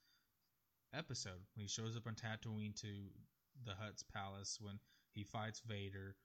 [0.94, 1.40] episode.
[1.54, 2.88] When he shows up on Tatooine to
[3.64, 4.78] the Hutt's palace, when
[5.12, 6.16] he fights Vader,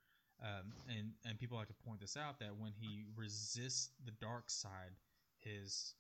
[0.41, 4.49] um, and and people like to point this out that when he resists the dark
[4.49, 4.95] side,
[5.37, 5.95] his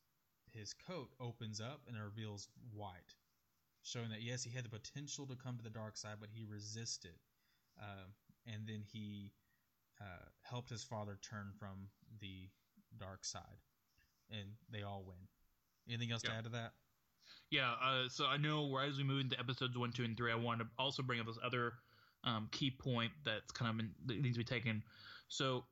[0.51, 3.15] his coat opens up and reveals white,
[3.83, 6.43] showing that yes, he had the potential to come to the dark side, but he
[6.43, 7.15] resisted,
[7.79, 8.11] um,
[8.45, 9.31] and then he
[9.99, 12.49] uh, helped his father turn from the
[12.99, 13.59] dark side,
[14.29, 15.17] and they all win.
[15.87, 16.73] Anything else to add to that?
[17.49, 17.73] yeah.
[17.83, 20.59] Uh, so I know as we move into episodes one, two, and three, I want
[20.61, 21.73] to also bring up this other
[22.23, 24.83] um, key point that's kind of in, that needs to be taken.
[25.27, 25.65] So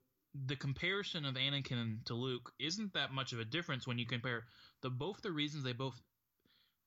[0.47, 4.43] the comparison of Anakin to Luke isn't that much of a difference when you compare
[4.81, 5.99] the both the reasons they both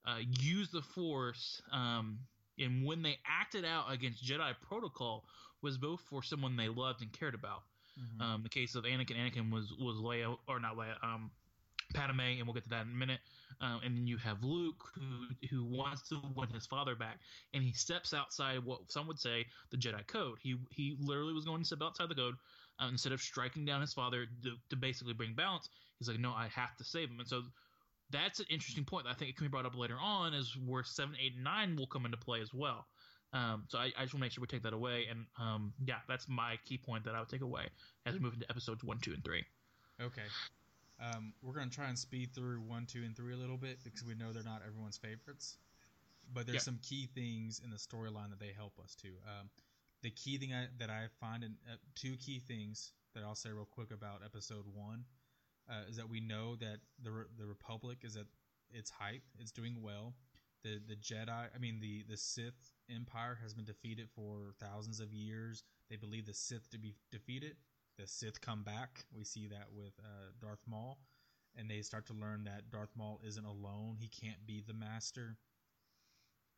[0.07, 2.18] uh, use the Force um,
[2.59, 5.25] and when they acted out against Jedi protocol
[5.62, 7.62] was both for someone they loved and cared about.
[7.98, 8.22] Mm-hmm.
[8.22, 11.31] Um, the case of Anakin, Anakin was was Leia or not Leia, um,
[11.94, 13.20] Padme, and we'll get to that in a minute.
[13.61, 17.18] Um, and then you have Luke, who who wants to win his father back,
[17.55, 20.38] and he steps outside what some would say the Jedi code.
[20.40, 22.35] He he literally was going to step outside the code
[22.81, 25.68] uh, instead of striking down his father to, to basically bring balance.
[25.98, 27.42] He's like, no, I have to save him, and so.
[28.11, 29.07] That's an interesting point.
[29.07, 31.44] that I think it can be brought up later on, is where seven, eight, and
[31.44, 32.87] nine will come into play as well.
[33.33, 35.73] Um, so I, I just want to make sure we take that away, and um,
[35.87, 37.68] yeah, that's my key point that I would take away
[38.05, 39.45] as we move into episodes one, two, and three.
[40.01, 40.29] Okay.
[41.01, 43.79] Um, we're going to try and speed through one, two, and three a little bit
[43.83, 45.57] because we know they're not everyone's favorites.
[46.33, 46.61] But there's Yeah.
[46.61, 49.09] some key things in the storyline that they help us to.
[49.27, 49.51] Um,
[50.03, 53.51] the key thing I, that I find in uh, two key things that I'll say
[53.51, 55.05] real quick about episode one
[55.68, 58.27] uh, is that we know that the Re- the Republic is at
[58.71, 59.23] its height.
[59.38, 60.14] It's doing well.
[60.64, 65.12] The the Jedi, I mean the the Sith Empire has been defeated for thousands of
[65.12, 65.64] years.
[65.90, 67.57] They believe the Sith to be defeated.
[67.98, 69.05] The Sith come back.
[69.14, 70.98] We see that with uh, Darth Maul,
[71.57, 73.96] and they start to learn that Darth Maul isn't alone.
[73.98, 75.37] He can't be the master.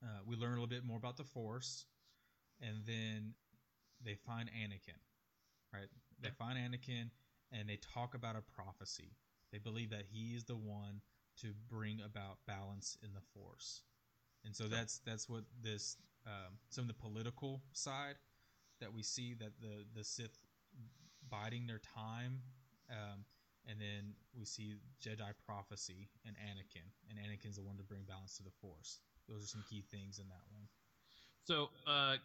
[0.02, 1.86] Uh, we learn a little bit more about the Force,
[2.60, 3.34] and then
[4.04, 5.00] they find Anakin.
[5.72, 5.88] Right?
[6.20, 6.34] They Yeah.
[6.34, 7.10] find Anakin,
[7.50, 9.16] and they talk about a prophecy.
[9.50, 11.02] They believe that he is the one
[11.36, 13.82] to bring about balance in the Force,
[14.44, 18.16] and so that's that's what this um, some of the political side
[18.80, 20.38] that we see that the the Sith
[21.30, 22.40] biding their time,
[22.90, 23.24] um,
[23.66, 28.36] and then we see Jedi prophecy and Anakin, and Anakin's the one to bring balance
[28.36, 29.00] to the Force.
[29.28, 30.68] Those are some key things in that one.
[31.44, 32.16] So uh,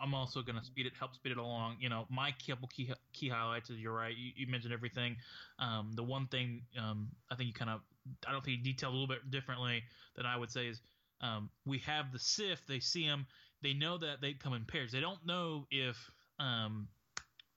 [0.00, 1.76] I'm also going to speed it, help speed it along.
[1.80, 4.14] You know, my couple key key highlights is you're right.
[4.16, 5.16] You, you mentioned everything.
[5.58, 7.80] Um, the one thing um, I think you kind of,
[8.26, 9.82] I don't think you detailed a little bit differently
[10.16, 10.80] than I would say is
[11.20, 12.62] um, we have the Sith.
[12.66, 13.26] They see them.
[13.62, 14.92] They know that they come in pairs.
[14.92, 15.96] They don't know if,
[16.38, 16.88] um,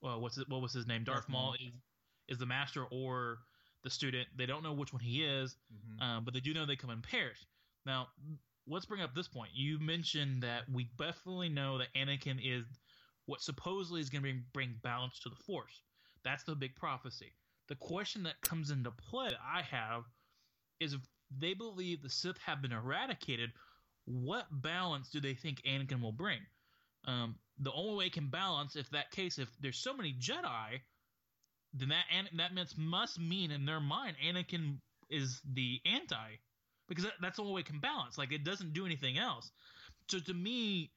[0.02, 1.04] well, what's it, what was his name?
[1.04, 1.42] Darth, Darth Maul.
[1.42, 1.72] Maul is
[2.28, 3.38] is the master or
[3.82, 4.28] the student.
[4.36, 5.56] They don't know which one he is.
[5.72, 6.02] Mm-hmm.
[6.02, 7.46] um, but they do know they come in pairs.
[7.86, 8.08] Now,
[8.66, 9.50] let's bring up this point.
[9.54, 12.64] You mentioned that we definitely know that Anakin is
[13.26, 15.82] what supposedly is going to bring, bring balance to the Force.
[16.24, 17.32] That's the big prophecy.
[17.68, 20.04] The question that comes into play that I have
[20.80, 21.00] is if
[21.30, 23.52] they believe the Sith have been eradicated,
[24.04, 26.40] what balance do they think Anakin will bring?
[27.06, 30.80] Um, the only way it can balance, if that case, if there's so many Jedi,
[31.72, 34.78] then that An- that must mean in their mind Anakin
[35.10, 36.38] is the anti,
[36.88, 38.16] because that, that's the only way it can balance.
[38.18, 39.50] Like it doesn't do anything else.
[40.08, 40.92] So to me,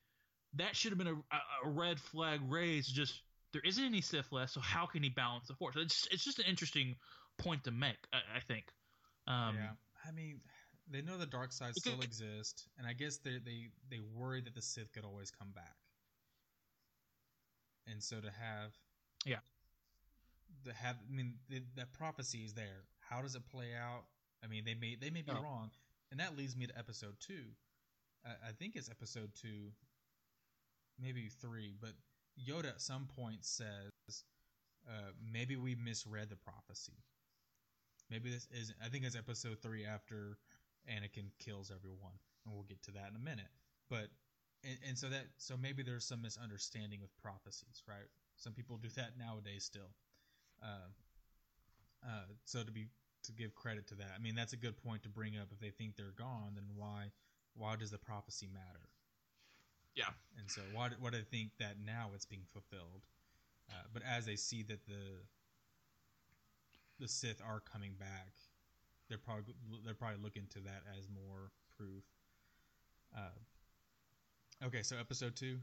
[0.56, 2.94] that should have been a, a, a red flag raised.
[2.94, 3.22] Just
[3.54, 5.76] there isn't any Sith left, so how can he balance the Force?
[5.78, 6.96] It's it's just an interesting
[7.38, 7.98] point to make.
[8.14, 8.66] I, I think.
[9.28, 9.70] Um, yeah,
[10.08, 10.42] I mean,
[10.90, 14.56] They know the dark side still exists, and I guess they they they worry that
[14.56, 15.76] the Sith could always come back.
[17.86, 18.74] And so to have,
[19.26, 19.40] Yeah.
[20.66, 22.86] to have, I mean, the, that prophecy is there.
[23.00, 24.06] How does it play out?
[24.44, 25.42] I mean, they may they may be No.
[25.42, 25.72] wrong,
[26.12, 27.56] and that leads me to episode two.
[28.26, 29.72] I, I think it's episode two,
[31.00, 31.92] maybe three, but
[32.40, 33.90] Yoda at some point says,
[34.88, 37.04] uh, "Maybe we misread the prophecy."
[38.10, 38.74] Maybe this is.
[38.84, 40.38] I think it's episode three after
[40.90, 43.52] Anakin kills everyone, and we'll get to that in a minute.
[43.90, 44.08] But
[44.64, 48.08] and, and so that so maybe there's some misunderstanding with prophecies, right?
[48.38, 49.92] Some people do that nowadays still.
[50.64, 50.90] Uh,
[52.06, 52.88] uh, so to be
[53.24, 55.48] to give credit to that, I mean that's a good point to bring up.
[55.52, 57.12] If they think they're gone, then why
[57.56, 58.88] why does the prophecy matter?
[59.96, 60.14] Yeah.
[60.38, 63.04] And so why why do they think that now it's being fulfilled?
[63.70, 65.20] Uh, but as they see that the
[67.00, 68.34] the Sith are coming back,
[69.10, 69.54] they're probably
[69.86, 72.04] they're probably looking to that as more proof.
[73.16, 75.58] Uh, okay, so episode two.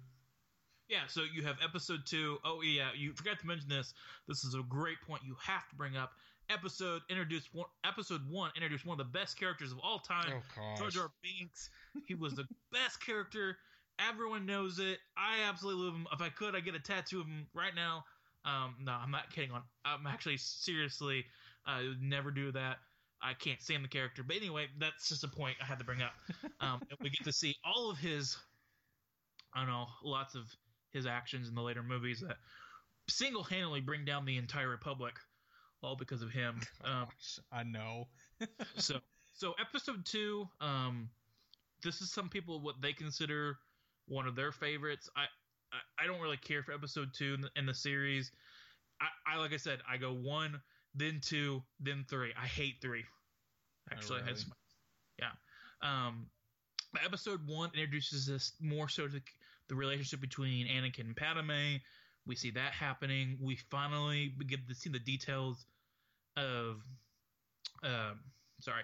[0.88, 2.38] Yeah, so you have episode two.
[2.44, 3.94] Oh yeah, you forgot to mention this.
[4.28, 6.12] This is a great point you have to bring up.
[6.50, 7.66] Episode introduced one.
[7.86, 10.42] Episode one introduced one of the best characters of all time.
[10.58, 11.70] Oh Jar Jar Binks.
[12.06, 13.56] He was the best character.
[13.98, 14.98] Everyone knows it.
[15.16, 16.06] I absolutely love him.
[16.12, 18.04] If I could, I'd get a tattoo of him right now.
[18.44, 19.50] Um, no, I'm not kidding.
[19.52, 21.24] On, I'm actually seriously,
[21.66, 22.78] I would never do that.
[23.22, 24.22] I can't stand the character.
[24.22, 26.12] But anyway, that's just a point I had to bring up.
[26.60, 28.38] Um, and we get to see all of his,
[29.52, 30.44] I don't know, lots of
[30.92, 32.36] his actions in the later movies that
[33.08, 35.14] single-handedly bring down the entire Republic,
[35.82, 36.60] all because of him.
[36.84, 38.08] Um, Gosh, I know.
[38.76, 39.00] so
[39.34, 41.08] so episode two um
[41.82, 43.58] this is some people what they consider
[44.06, 45.24] one of their favorites i
[45.98, 48.30] i, I don't really care for episode two in the, in the series.
[49.00, 50.60] I, I like i said i go one
[50.94, 52.32] then two then three.
[52.40, 53.04] I hate three.
[53.90, 54.44] Actually really?
[55.18, 55.32] yeah.
[55.82, 56.26] Um
[56.92, 59.20] but episode one introduces us more so to
[59.68, 61.80] the relationship between anakin and padme.
[62.26, 63.36] We see that happening.
[63.42, 65.66] We finally begin to see the details
[66.36, 66.82] of
[67.82, 68.20] um,
[68.60, 68.82] sorry,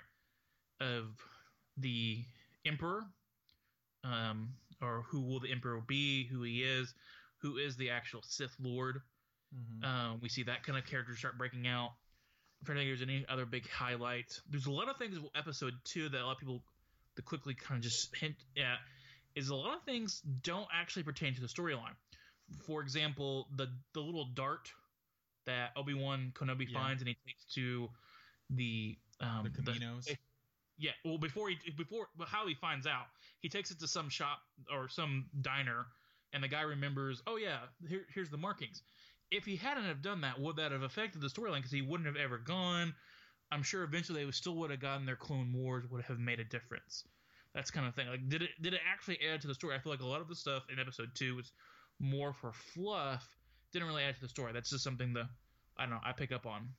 [0.80, 1.06] of
[1.76, 2.22] the
[2.66, 3.04] emperor,
[4.04, 4.50] um,
[4.80, 6.92] or who will the emperor be, who he is,
[7.38, 9.00] who is the actual Sith Lord.
[9.54, 9.84] Mhm.
[9.84, 11.92] Um, we see that kind of character start breaking out.
[12.60, 14.40] I'm trying to think if there's any other big highlights.
[14.48, 16.62] There's a lot of things with episode two that a lot of people
[17.16, 18.78] to quickly kind of just hint at
[19.34, 21.94] is a lot of things don't actually pertain to the storyline.
[22.66, 24.70] For example, the the little dart
[25.46, 26.78] that Obi Wan Kenobi Yeah.
[26.78, 27.88] finds and he takes to
[28.50, 30.08] the um, the Caminos.
[30.80, 33.06] Yeah, well, before he before how he finds out,
[33.40, 34.38] he takes it to some shop
[34.72, 35.86] or some diner,
[36.32, 38.82] and the guy remembers, oh yeah, here, here's the markings.
[39.30, 41.56] If he hadn't have done that, would that have affected the storyline?
[41.56, 42.94] Because he wouldn't have ever gone.
[43.52, 46.44] I'm sure eventually they still would have gotten their Clone Wars would have made a
[46.44, 47.04] difference.
[47.54, 48.08] That's kind of thing.
[48.08, 49.74] Like, did it did it actually add to the story?
[49.76, 51.52] I feel like a lot of the stuff in Episode Two was
[51.98, 53.26] more for fluff.
[53.72, 54.52] Didn't really add to the story.
[54.52, 55.26] That's just something that
[55.76, 56.00] I don't know.
[56.02, 56.70] I pick up on.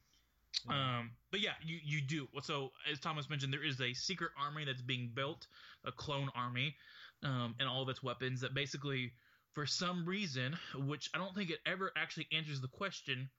[0.69, 2.27] Um, but yeah, you, you do.
[2.43, 5.47] So as Thomas mentioned, there is a secret army that's being built,
[5.85, 6.75] a clone army,
[7.23, 9.11] um, and all of its weapons that basically,
[9.53, 13.29] for some reason, which I don't think it ever actually answers the question,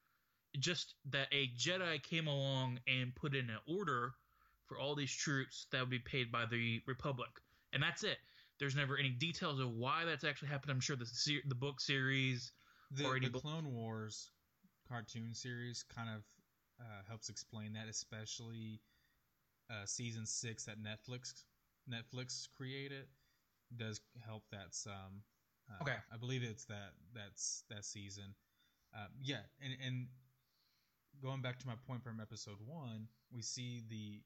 [0.59, 4.13] just that a Jedi came along and put in an order
[4.67, 7.31] for all these troops that would be paid by the Republic,
[7.73, 8.19] and that's it.
[8.59, 10.71] There's never any details of why that's actually happened.
[10.71, 12.53] I'm sure the ser- the book series
[12.91, 14.31] the, already the bu- Clone Wars
[14.89, 16.23] cartoon series kind of
[16.81, 18.81] uh, helps explain that, especially
[19.71, 21.45] uh, season six that Netflix
[21.91, 23.07] Netflix created
[23.77, 25.23] does help that some.
[25.71, 25.97] Uh, Okay.
[26.13, 28.35] I believe it's that that's that season.
[28.95, 30.07] Uh, yeah, and and
[31.23, 34.21] going back to my point from episode one, we see the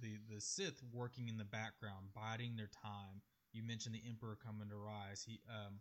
[0.00, 3.22] the the Sith working in the background, biding their time.
[3.52, 5.24] You mentioned the Emperor coming to rise.
[5.26, 5.80] He um,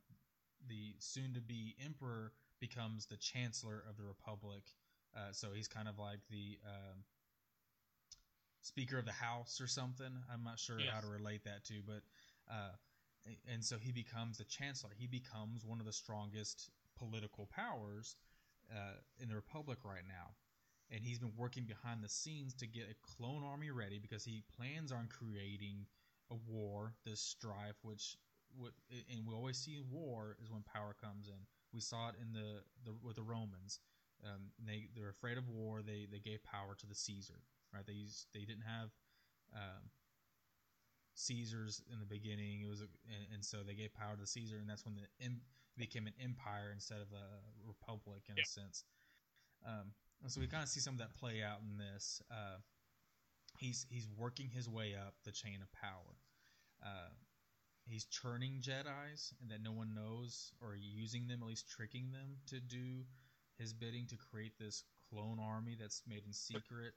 [0.67, 4.63] the soon to be emperor becomes the chancellor of the republic.
[5.15, 7.03] Uh, so he's kind of like the um,
[8.61, 10.11] speaker of the house or something.
[10.31, 12.01] I'm not sure how to relate that to, but
[12.49, 12.71] uh,
[13.51, 14.91] and so he becomes the chancellor.
[14.97, 18.15] He becomes one of the strongest political powers
[18.71, 20.35] uh, in the republic right now.
[20.91, 24.43] And he's been working behind the scenes to get a clone army ready because he
[24.57, 25.85] plans on creating
[26.31, 28.17] a war, this strife, which
[29.11, 31.45] and we always see war is when power comes in.
[31.71, 33.79] We saw it in the, the with the Romans.
[34.23, 35.81] Um, they they're afraid of war.
[35.81, 37.41] They they gave power to the Caesar,
[37.73, 37.85] right?
[37.85, 38.89] They used, they didn't have
[39.53, 39.89] um,
[41.15, 42.61] Caesars in the beginning.
[42.61, 44.95] It was a, and, and so they gave power to the Caesar, and that's when
[44.95, 45.41] the em,
[45.77, 47.25] became an empire instead of a
[47.65, 48.43] republic in Yeah.
[48.43, 48.83] a sense.
[49.65, 49.91] Um,
[50.21, 52.21] and so we kind of see some of that play out in this.
[52.31, 52.57] Uh,
[53.57, 56.15] he's he's working his way up the chain of power.
[56.83, 57.09] Uh,
[57.85, 62.37] he's churning Jedi's and that no one knows, or using them, at least tricking them
[62.47, 63.03] to do
[63.59, 66.93] his bidding to create this clone army that's made in secret.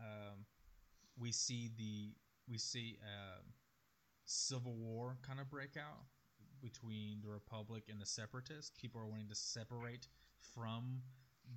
[0.00, 0.46] Um,
[1.18, 2.14] we see the
[2.50, 3.42] we see uh,
[4.24, 6.04] civil war kind of break out
[6.60, 8.72] between the Republic and the Separatists.
[8.80, 10.08] People are wanting to separate
[10.54, 11.02] from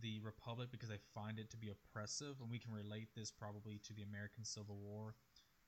[0.02, 3.80] the Republic because they find it to be oppressive, and we can relate this probably
[3.88, 5.16] to the American Civil War.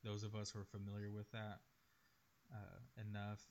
[0.03, 1.59] Those of us who are familiar with that
[2.53, 3.41] uh, enough.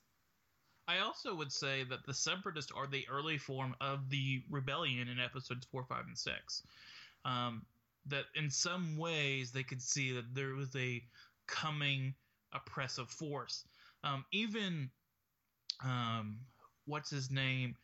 [0.89, 5.21] I also would say that the Separatists are the early form of the rebellion in
[5.21, 6.63] episodes four, five, and six.
[7.27, 7.67] Um,
[8.07, 11.03] that in some ways they could see that there was a
[11.47, 12.15] coming
[12.55, 13.65] oppressive force.
[14.03, 14.89] Um, even
[15.85, 16.39] um,
[16.87, 17.77] what's his name?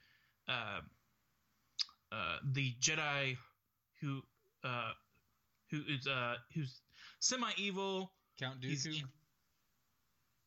[0.48, 0.80] Uh,
[2.10, 3.36] uh, the Jedi
[4.00, 4.22] who
[4.64, 4.92] uh,
[5.70, 6.80] who is uh, who's
[7.20, 8.12] semi evil.
[8.38, 9.02] Count Dooku.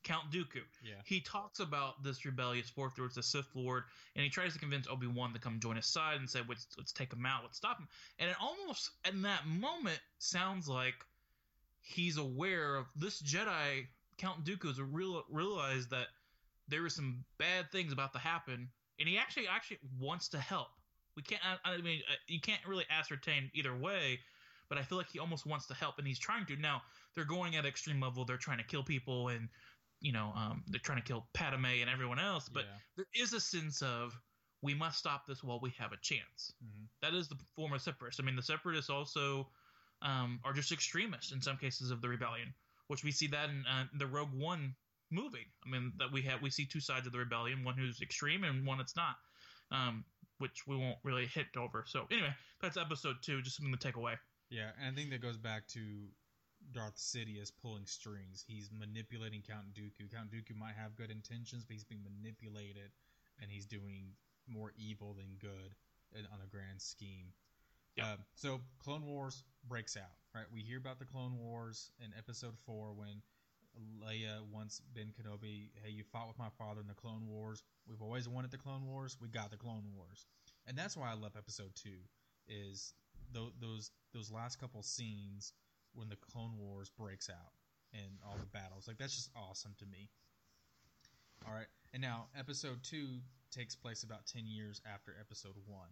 [0.08, 0.62] Count Dooku.
[0.82, 0.94] Yeah.
[1.04, 3.84] He talks about this rebellious force towards the Sith Lord,
[4.16, 6.66] and he tries to convince Obi Wan to come join his side and say, "Let's
[6.78, 7.44] let's take him out.
[7.44, 10.96] Let's stop him." And it almost, in that moment, sounds like
[11.82, 13.88] he's aware of this Jedi.
[14.18, 16.08] Count Dooku has real, realized that
[16.70, 20.70] there were some bad things about to happen, and he actually actually wants to help.
[21.18, 21.42] We can't.
[21.44, 24.22] I, I mean, uh, you can't really ascertain either way,
[24.70, 26.56] but I feel like he almost wants to help, and he's trying to.
[26.56, 26.82] Now
[27.14, 28.24] they're going at extreme level.
[28.24, 29.50] They're trying to kill people, and
[30.00, 32.50] you know, um, they're trying to kill Padme and everyone else.
[32.50, 32.78] But Yeah.
[32.98, 34.20] there is a sense of
[34.62, 36.54] we must stop this while we have a chance.
[36.64, 36.88] Mhm.
[37.02, 38.20] That is the form of separatists.
[38.20, 39.52] I mean, the separatists also
[40.02, 42.54] um, are just extremists in some cases of the rebellion,
[42.86, 44.76] which we see that in uh, the Rogue One
[45.10, 45.52] movie.
[45.66, 48.44] I mean, that we have we see two sides of the rebellion: one who's extreme
[48.44, 49.18] and one that's not.
[49.72, 50.06] Um,
[50.38, 51.84] which we won't really hit over.
[51.88, 53.42] So anyway, that's episode two.
[53.42, 54.20] Just something to take away.
[54.50, 56.12] Yeah, and I think that goes back to
[56.74, 58.44] Darth Sidious pulling strings.
[58.48, 60.12] He's manipulating Count Dooku.
[60.14, 62.92] Count Dooku might have good intentions, but he's being manipulated,
[63.42, 64.14] and he's doing
[64.48, 65.76] more evil than good
[66.14, 67.34] in, on a grand scheme.
[67.96, 68.14] Yeah.
[68.14, 70.16] Um, so Clone Wars breaks out.
[70.36, 73.22] Right, we hear about the Clone Wars in Episode Four when
[74.04, 77.64] Leia wants Ben Kenobi, "Hey, you fought with my father in the Clone Wars.
[77.88, 79.18] We've always wanted the Clone Wars.
[79.20, 80.28] We got the Clone Wars."
[80.68, 81.98] And that's why I love Episode Two.
[82.48, 82.94] Is
[83.34, 85.54] tho- those those last couple scenes
[85.98, 87.54] when the Clone Wars breaks out
[87.92, 88.88] and all the battles.
[88.88, 90.10] Like that's just awesome to me.
[91.48, 93.20] All right, and now episode two
[93.52, 95.90] takes place about ten years after episode one,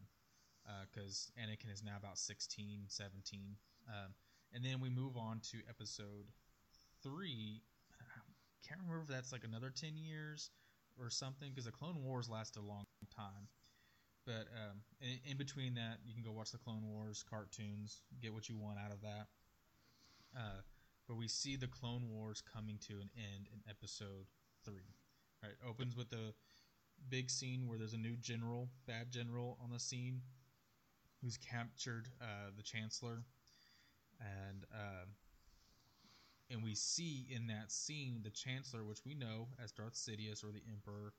[0.92, 3.40] because Anakin is now about 16, 17.
[3.88, 4.14] Um,
[4.54, 6.26] and then we move on to episode
[7.04, 7.62] three.
[8.02, 10.50] I can't remember if that's like another ten years
[11.00, 12.86] or something, because the Clone Wars lasted a long
[13.16, 13.48] time.
[14.26, 18.34] But um, in, in between that, you can go watch the Clone Wars cartoons, get
[18.34, 19.28] what you want out of that.
[20.36, 20.62] Uh,
[21.08, 24.26] but we see the Clone Wars coming to an end in episode
[24.64, 24.96] three.
[25.44, 26.34] Right, opens with a
[27.10, 30.22] big scene where there's a new general, bad general, on the scene,
[31.22, 33.24] who's captured uh, the Chancellor,
[34.20, 35.10] and um
[36.50, 40.52] and we see in that scene the Chancellor, which we know as Darth Sidious or
[40.52, 41.14] the Emperor,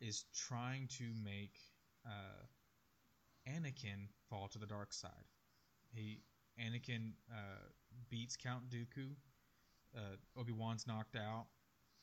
[0.00, 1.54] is trying to make
[2.04, 2.44] uh,
[3.48, 5.28] Anakin fall to the dark side.
[5.94, 6.22] He
[6.60, 7.68] Anakin uh,
[8.10, 9.10] beats Count Dooku.
[9.96, 11.46] Uh, Obi Wan's knocked out,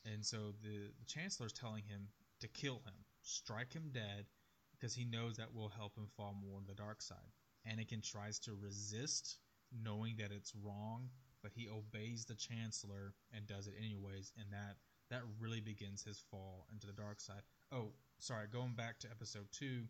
[0.04, 2.08] and so the, the Chancellor's telling him
[2.40, 4.26] to kill him, strike him dead,
[4.72, 7.32] because he knows that will help him fall more on the dark side.
[7.68, 9.38] Anakin tries to resist,
[9.84, 11.08] knowing that it's wrong,
[11.42, 14.76] but he obeys the Chancellor and does it anyways, and that
[15.10, 17.42] that really begins his fall into the dark side.
[17.72, 17.88] Oh,
[18.18, 19.82] sorry, going back to episode two,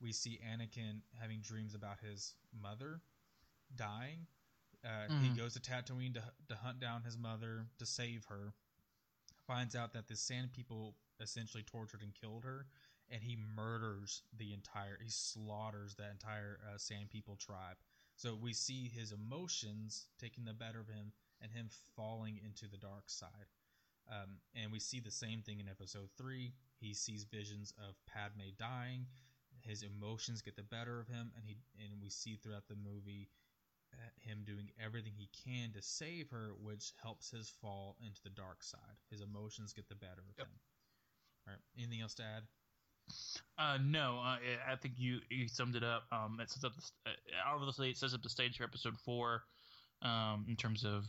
[0.00, 3.00] we see Anakin having dreams about his mother
[3.76, 4.26] dying.
[4.84, 5.36] Uh, He Mhm.
[5.36, 8.54] goes to Tatooine to, to hunt down his mother to save her.
[9.46, 12.66] Finds out that the Sand People essentially tortured and killed her,
[13.08, 14.98] and he murders the entire.
[14.98, 17.78] He slaughters that entire uh, Sand People tribe.
[18.14, 22.76] So we see his emotions taking the better of him, and him falling into the
[22.76, 23.48] dark side.
[24.08, 26.54] Um, and we see the same thing in episode three.
[26.80, 29.06] He sees visions of Padme dying.
[29.60, 33.28] His emotions get the better of him, and he and we see throughout the movie
[33.94, 38.30] uh, him doing everything he can to save her, which helps his fall into the
[38.30, 38.96] dark side.
[39.10, 40.46] His emotions get the better of Yep.
[40.46, 40.60] him.
[41.46, 41.62] All right.
[41.76, 42.42] Anything else to add?
[43.56, 46.04] Uh, no, uh, I think you, you summed it up.
[46.12, 47.14] Um, it sets up the, uh,
[47.46, 49.42] obviously it sets up the stage for episode four,
[50.02, 51.06] um, in terms of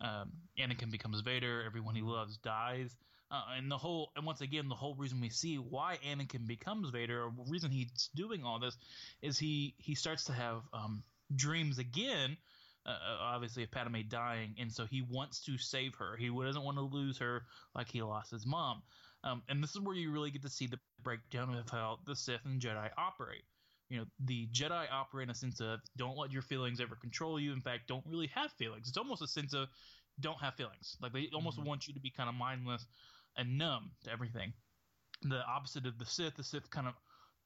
[0.00, 2.96] um, Anakin becomes Vader, everyone he loves dies,
[3.30, 6.90] uh, and the whole and once again the whole reason we see why Anakin becomes
[6.90, 8.76] Vader, or the reason he's doing all this,
[9.22, 11.02] is he he starts to have um,
[11.34, 12.38] dreams again.
[12.84, 16.16] uh, obviously of Padme dying, and so he wants to save her.
[16.16, 18.84] He doesn't want to lose her like he lost his mom.
[19.24, 22.14] Um, and this is where you really get to see the breakdown of how the
[22.14, 23.44] Sith and Jedi operate.
[23.88, 27.40] You know, the Jedi operate in a sense of don't let your feelings ever control
[27.40, 27.52] you.
[27.52, 28.88] In fact, don't really have feelings.
[28.88, 29.68] It's almost a sense of
[30.20, 30.96] don't have feelings.
[31.00, 31.66] Like they almost Mhm.
[31.66, 32.86] want you to be kind of mindless
[33.36, 34.54] and numb to everything.
[35.22, 36.96] The opposite of the Sith, the Sith kind of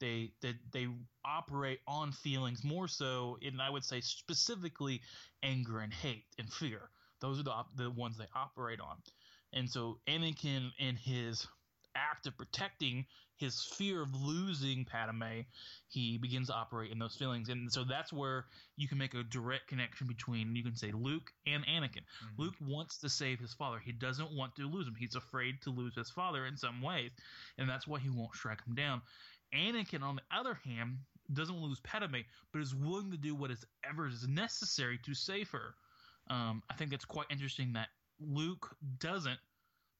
[0.01, 0.89] they they they
[1.25, 5.01] operate on feelings more so, and I would say specifically
[5.43, 6.91] anger and hate and fear.
[7.21, 8.97] Those are the the ones they operate on.
[9.53, 11.47] And so Anakin, in his
[11.95, 13.05] act of protecting
[13.37, 15.41] his fear of losing Padme,
[15.89, 17.49] he begins to operate in those feelings.
[17.49, 18.47] And so that's where
[18.77, 22.05] you can make a direct connection between, you can say, Luke and Anakin.
[22.23, 22.37] Mhm.
[22.37, 23.79] Luke wants to save his father.
[23.79, 24.95] He doesn't want to lose him.
[24.95, 27.11] He's afraid to lose his father in some ways,
[27.57, 29.01] and that's why he won't strike him down.
[29.53, 30.97] Anakin, on the other hand,
[31.33, 32.17] doesn't lose Padme,
[32.51, 35.75] but is willing to do what is ever is necessary to save her.
[36.29, 37.89] Um, I think it's quite interesting that
[38.19, 39.39] Luke doesn't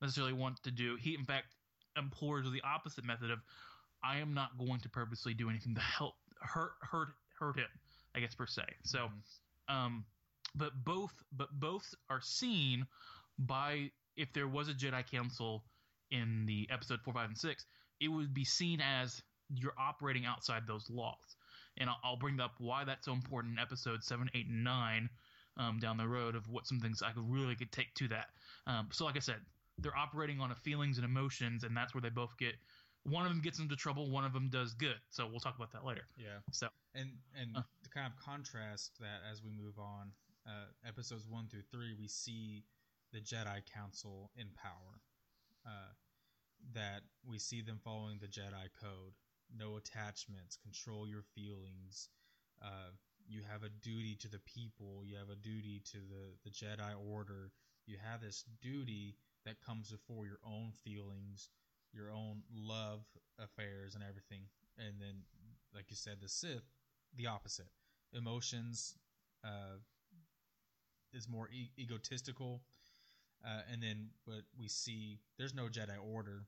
[0.02, 0.96] necessarily want to do.
[0.96, 1.56] He, in fact,
[1.98, 3.40] implores the opposite method of,
[4.04, 7.70] "I am not going to purposely do anything to help hurt hurt hurt him."
[8.16, 8.64] I guess per se.
[8.84, 9.10] So.
[9.10, 9.74] Mhm.
[9.74, 10.06] Um,
[10.56, 12.88] but both but both are seen
[13.38, 15.64] by if there was a Jedi Council
[16.10, 17.66] in the episode four, five, and six,
[18.00, 19.24] it would be seen as
[19.56, 21.38] you're operating outside those laws.
[21.78, 25.10] And I'll, I'll bring up why that's so important in episode seven, eight, and nine
[25.58, 28.34] um, down the road of what some things I could really could take to that.
[28.66, 29.46] Um, so, like I said,
[29.78, 32.56] they're operating on a feelings and emotions, and that's where they both get.
[33.04, 35.02] One of them gets into trouble, one of them does good.
[35.10, 36.08] So we'll talk about that later.
[36.16, 36.42] Yeah.
[36.52, 37.64] So And and Uh.
[37.84, 42.08] to kind of contrast that as we move on, uh, episodes one through three, we
[42.08, 42.68] see
[43.12, 45.02] the Jedi Council in power.
[45.66, 45.94] Uh,
[46.74, 49.16] that we see them following the Jedi Code:
[49.58, 52.10] no attachments, control your feelings.
[52.62, 52.92] Uh,
[53.28, 55.04] you have a duty to the people.
[55.06, 57.52] You have a duty to the the Jedi Order.
[57.86, 61.50] You have this duty that comes before your own feelings,
[61.94, 63.06] your own love
[63.40, 64.44] affairs, and everything.
[64.78, 65.24] And then
[65.74, 66.64] like you said, the Sith,
[67.16, 67.70] the opposite.
[68.14, 68.96] Emotions
[69.44, 69.80] uh,
[71.14, 72.62] is more e- egotistical,
[73.46, 76.46] uh, and then but we see there's no Jedi Order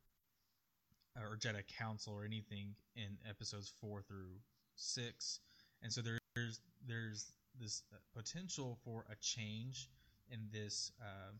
[1.18, 4.40] or Jedi Council or anything in episodes four through
[4.76, 5.40] six,
[5.82, 7.84] and so there's there's this
[8.16, 9.90] potential for a change
[10.32, 11.32] in this uh,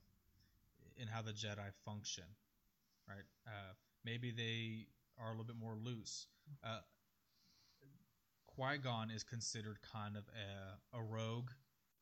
[0.98, 2.26] in how the Jedi function,
[3.08, 3.26] right?
[3.48, 3.74] Uh,
[4.06, 4.88] maybe they
[5.20, 6.28] are a little bit more loose.
[6.64, 6.80] Uh,
[8.48, 11.50] Qui Gon is considered kind of a, a rogue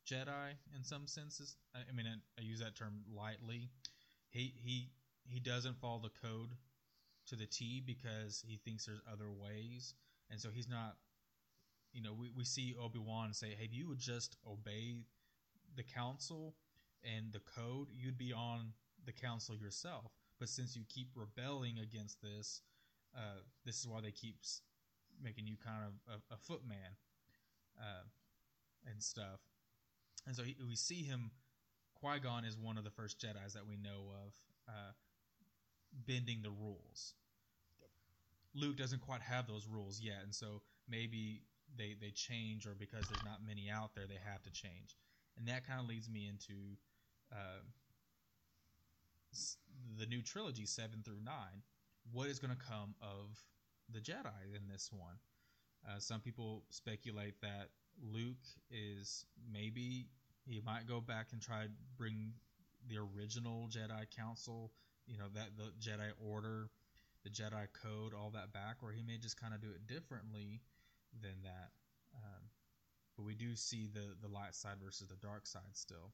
[0.06, 1.56] Jedi in some senses.
[1.74, 3.70] I, I mean, I, I use that term lightly.
[4.30, 4.90] He he
[5.24, 6.56] he doesn't follow the code
[7.32, 9.96] to the T because he thinks there's other ways,
[10.30, 10.96] and so he's not.
[11.94, 15.04] You know, we, we see Obi Wan say, "Hey, if you would just obey
[15.76, 16.56] the council
[17.04, 18.74] and the code, you'd be on
[19.06, 20.12] the council yourself.
[20.40, 22.62] But since you keep rebelling against this,
[23.16, 24.38] uh, this is why they keep
[25.22, 26.96] making you kind of a, a footman
[27.80, 28.04] uh,
[28.90, 29.40] and stuff.
[30.28, 31.32] And so he, we see him.
[32.00, 34.34] Qui Gon is one of the first Jedi's that we know of
[34.68, 34.92] uh,
[36.08, 37.14] bending the rules.
[38.54, 41.44] Luke doesn't quite have those rules yet, and so maybe
[41.78, 44.98] they they change, or because there's not many out there, they have to change.
[45.38, 46.78] And that kind of leads me into
[47.32, 47.64] uh,
[49.98, 51.64] the new trilogy, seven through nine.
[52.12, 53.40] What is going to come of
[53.90, 55.16] the Jedi in this one?
[55.88, 57.70] Uh, some people speculate that
[58.02, 60.08] Luke is maybe
[60.46, 62.34] he might go back and try to bring
[62.90, 64.72] the original Jedi Council,
[65.08, 66.70] you know, that the Jedi Order,
[67.24, 70.62] the Jedi Code, all that back, or he may just kind of do it differently
[71.22, 71.72] than that.
[72.16, 72.44] Um,
[73.18, 76.12] but we do see the the light side versus the dark side still.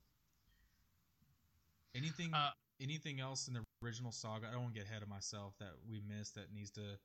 [1.96, 4.48] Anything Uh, anything else in the original saga?
[4.48, 6.98] I don't want to get ahead of myself that we missed that needs to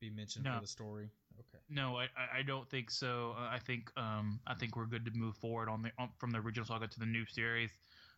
[0.00, 0.54] be mentioned No.
[0.54, 1.10] for the story.
[1.38, 1.58] Okay.
[1.68, 2.08] No, I,
[2.38, 3.34] I- don't think so.
[3.38, 6.30] Uh, I think um, I think we're good to move forward on the on, from
[6.30, 7.70] the original saga to the new series.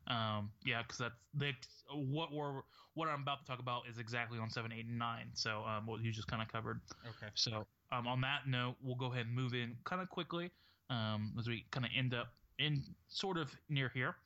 [0.09, 1.53] Um, yeah, because that's the,
[1.94, 2.62] what we're
[2.94, 5.28] what I'm about to talk about is exactly on seven, eight, and nine.
[5.34, 6.80] So um, what you just kind of covered.
[7.09, 7.30] Okay.
[7.34, 10.50] So um, on that note, we'll go ahead and move in kind of quickly
[10.90, 12.28] um, as we kind of end up
[12.59, 14.16] in sort of near here.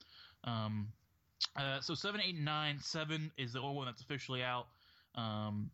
[0.45, 0.89] Um,
[1.57, 2.79] uh, so seven, eight, and nine.
[2.81, 4.67] Seven is the only one that's officially out.
[5.15, 5.71] Um,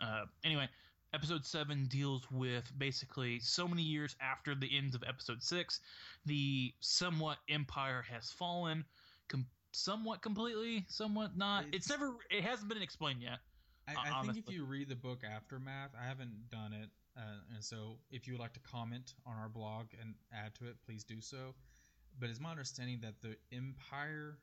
[0.00, 0.68] uh, anyway,
[1.14, 5.80] episode seven deals with basically so many years after the ends of episode six,
[6.26, 8.84] the somewhat empire has fallen,
[9.28, 11.64] com- somewhat completely, somewhat not.
[11.72, 12.14] It's, It's- never.
[12.30, 13.38] It hasn't been explained yet.
[13.86, 17.62] I, I think if you read the book Aftermath, I haven't done it, uh, and
[17.62, 21.04] so if you would like to comment on our blog and add to it, please
[21.04, 21.54] do so.
[22.18, 24.38] but it's my understanding that the Empire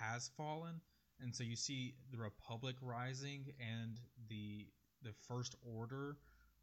[0.00, 0.80] has fallen,
[1.20, 4.66] and so you see the Republic rising and the
[5.02, 6.16] the First Order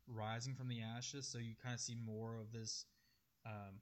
[0.08, 1.28] rising from the ashes.
[1.28, 2.86] So you kind of see more of this,
[3.46, 3.80] um,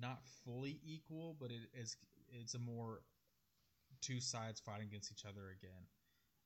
[0.00, 1.96] not fully equal, but it is
[2.32, 3.04] it's a more
[4.00, 5.88] two sides fighting against each other again.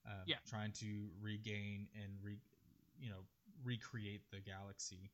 [0.05, 0.39] Um, Yeah.
[0.47, 2.39] trying to regain and re,
[2.99, 3.27] you know,
[3.65, 5.11] recreate the galaxy,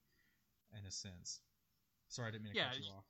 [0.72, 1.40] in a sense.
[2.08, 3.04] Sorry, I didn't mean to Yeah, cut you off.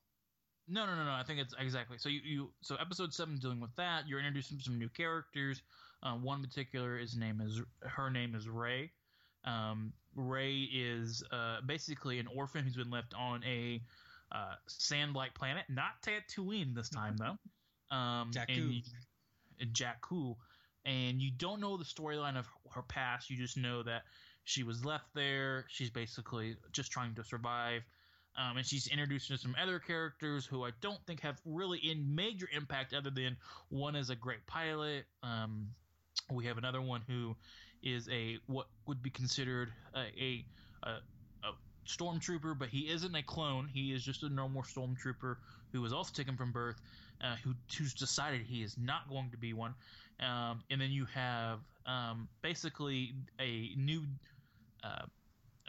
[0.69, 1.13] No, no, no, no.
[1.13, 1.99] I think it's exactly.
[1.99, 4.07] So you, you so episode seven dealing with that.
[4.07, 5.63] You're introducing some new characters.
[6.03, 8.93] Uh, one particular, his name is her name is Rey.
[9.45, 13.85] Um, Rey is uh, basically an orphan who's been left on a
[14.33, 17.97] uh, sand-like planet, not Tatooine this time though.
[17.97, 18.83] Um, Jakku.
[19.61, 20.35] And Jakku,
[20.85, 23.31] and you don't know the storyline of her past.
[23.31, 24.03] You just know that
[24.45, 25.67] she was left there.
[25.69, 27.83] She's basically just trying to survive.
[28.37, 32.15] Um, and she's introduced to some other characters who I don't think have really in
[32.15, 33.37] major impact other than
[33.69, 35.05] one is a great pilot.
[35.23, 35.69] Um,
[36.31, 37.37] we have another one who
[37.83, 40.45] is a what would be considered a, a,
[40.85, 40.97] a
[41.87, 43.69] stormtrooper, but he isn't a clone.
[43.73, 45.37] He is just a normal stormtrooper
[45.73, 46.81] who was also taken from birth,
[47.23, 49.75] uh, who who's decided he is not going to be one.
[50.21, 54.03] Um, and then you have um, basically a new
[54.85, 55.07] uh,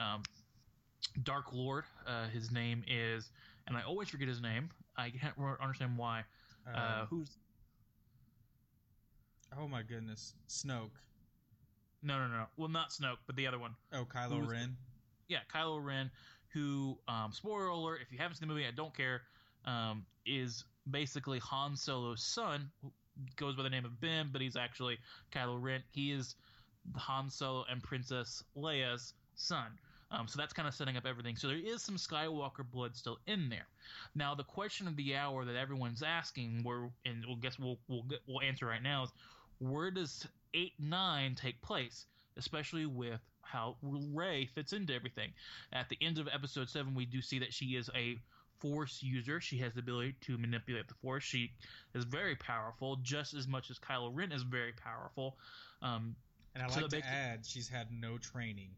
[0.01, 0.23] um,
[1.23, 1.85] Dark Lord.
[2.05, 3.29] Uh, his name is,
[3.67, 4.69] and I always forget his name.
[4.97, 6.23] I can't understand why.
[6.67, 7.29] Uh, Um, who's
[9.57, 10.91] oh my goodness, Snoke.
[12.01, 12.45] no, no, no.
[12.57, 13.75] Well, not Snoke, but the other one.
[13.93, 14.77] Oh, Kylo Who's- Ren.
[15.27, 16.11] Yeah, Kylo Ren,
[16.49, 19.21] who, um, spoiler alert, if you haven't seen the movie, I don't care,
[19.65, 22.69] um, is basically Han Solo's son,
[23.35, 24.97] goes by the name of Ben, but he's actually
[25.31, 25.83] Kylo Ren.
[25.91, 26.35] He is
[26.95, 29.67] Han Solo and Princess Leia's son.
[30.11, 31.35] Um, so that's kind of setting up everything.
[31.35, 33.67] So there is some Skywalker blood still in there.
[34.13, 38.05] Now the question of the hour that everyone's asking, where and we'll guess we'll we'll
[38.27, 39.09] we'll answer right now is
[39.57, 42.05] where does eight nine take place,
[42.37, 45.31] especially with how Rey fits into everything.
[45.71, 48.19] At the end of episode seven, we do see that she is a
[48.59, 49.41] Force user.
[49.41, 51.23] She has the ability to manipulate the Force.
[51.23, 51.51] She
[51.93, 55.35] is very powerful, just as much as Kylo Ren is very powerful.
[55.81, 56.15] Um,
[56.55, 58.69] And I like that to it- add, she's had no training.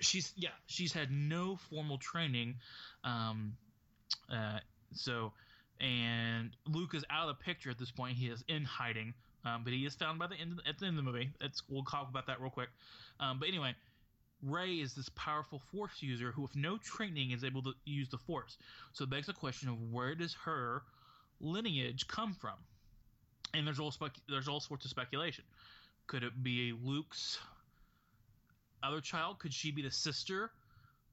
[0.00, 2.56] she's yeah she's had no formal training
[3.04, 3.56] um
[4.28, 4.58] uh
[4.92, 5.32] so
[5.80, 9.14] and luke is out of the picture at this point he is in hiding
[9.44, 11.30] um but he is found by the end of at the end of the movie
[11.40, 12.70] it's we'll talk about that real quick
[13.20, 13.72] um but anyway
[14.46, 18.18] rey is this powerful force user who with no training is able to use the
[18.18, 18.56] force
[18.92, 20.82] so it begs the question of where does her
[21.40, 22.56] lineage come from
[23.54, 25.44] and there's all spec- there's all sorts of speculation
[26.06, 27.38] could it be luke's
[28.84, 29.38] other child?
[29.38, 30.50] Could she be the sister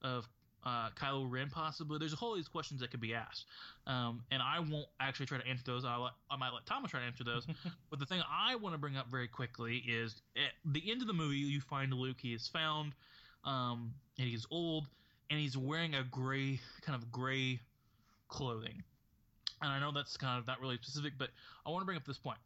[0.02, 0.28] of
[0.64, 1.50] uh, Kylo Ren?
[1.50, 1.98] Possibly.
[1.98, 3.46] There's a whole these questions that could be asked,
[3.88, 5.86] um, and I won't actually try to answer those.
[5.86, 7.48] I'll let, I might let Thomas try to answer those.
[7.90, 11.08] but the thing I want to bring up very quickly is at the end of
[11.08, 12.18] the movie, you find Luke.
[12.22, 12.94] He is found,
[13.44, 14.88] um, and he's old,
[15.30, 17.60] and he's wearing a gray kind of gray
[18.28, 18.84] clothing.
[19.62, 21.30] And I know that's kind of not really specific, but
[21.66, 22.40] I want to bring up this point.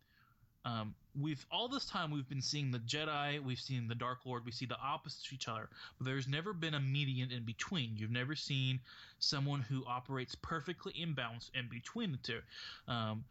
[0.65, 4.45] Um, we've all this time we've been seeing the Jedi, we've seen the Dark Lord,
[4.45, 7.91] we see the opposites of each other, but there's never been a median in between.
[7.95, 8.79] You've never seen
[9.19, 12.39] someone who operates perfectly in balance in between the two.
[12.87, 13.23] Um,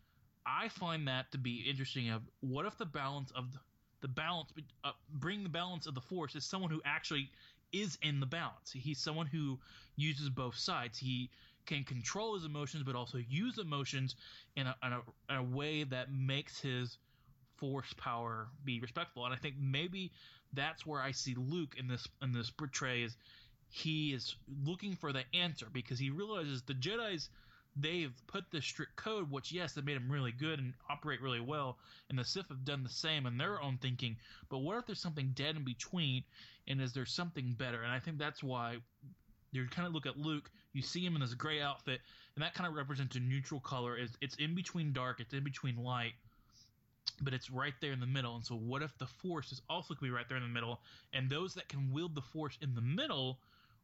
[0.46, 2.08] I find that to be interesting.
[2.10, 3.58] Of what if the balance of the,
[4.02, 4.52] the balance,
[4.84, 7.30] uh, bring the balance of the Force is someone who actually
[7.82, 8.72] is in the balance.
[8.72, 9.58] He's someone who
[9.96, 10.98] uses both sides.
[10.98, 11.30] He
[11.66, 14.16] can control his emotions, but also use emotions
[14.56, 15.00] in a, in a,
[15.30, 16.98] in a way that makes his
[17.56, 19.24] force power be respectful.
[19.24, 20.12] And I think maybe
[20.52, 23.16] that's where I see Luke in this in this portray is
[23.70, 27.28] he is looking for the answer because he realizes the Jedi's
[27.76, 31.40] they've put this strict code, which yes, they made them really good and operate really
[31.40, 34.16] well, and the Sith have done the same in their own thinking.
[34.48, 36.24] But what if there's something dead in between,
[36.68, 37.82] and is there something better?
[37.82, 38.76] And I think that's why
[39.52, 42.00] you kind of look at Luke, you see him in this gray outfit,
[42.34, 43.96] and that kind of represents a neutral color.
[43.96, 46.14] It's, it's in between dark, it's in between light,
[47.22, 48.34] but it's right there in the middle.
[48.34, 50.48] And so, what if the Force is also going to be right there in the
[50.48, 50.80] middle,
[51.12, 53.38] and those that can wield the Force in the middle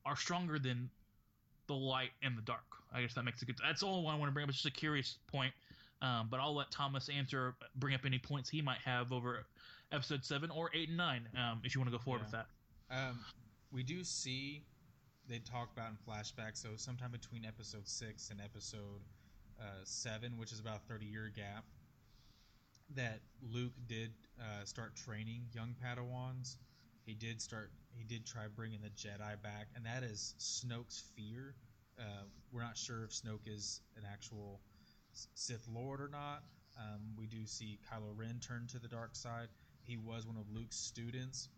[0.04, 0.90] are stronger than
[1.66, 2.79] the light and the dark?
[2.92, 3.56] I guess that makes a good.
[3.64, 4.48] That's all I want to bring up.
[4.50, 5.52] It's just a curious point.
[6.02, 9.44] Um, but I'll let Thomas answer, bring up any points he might have over
[9.92, 12.24] episode seven or eight and nine, um, if you want to go forward Yeah.
[12.24, 13.08] with that.
[13.10, 13.24] Um,
[13.70, 14.64] we do see
[15.28, 16.56] they talk about in flashback.
[16.56, 19.02] So sometime between episode six and episode
[19.60, 21.64] uh, seven, which is about a thirty year gap,
[22.96, 26.56] that Luke did uh, start training young Padawans.
[27.04, 27.70] He did start.
[27.92, 31.54] He did try bringing the Jedi back, and that is Snoke's fear.
[32.00, 34.60] Uh, we're not sure if Snoke is an actual
[35.12, 36.42] Sith Lord or not.
[36.78, 39.48] Um, we do see Kylo Ren turn to the dark side.
[39.82, 41.48] He was one of Luke's students,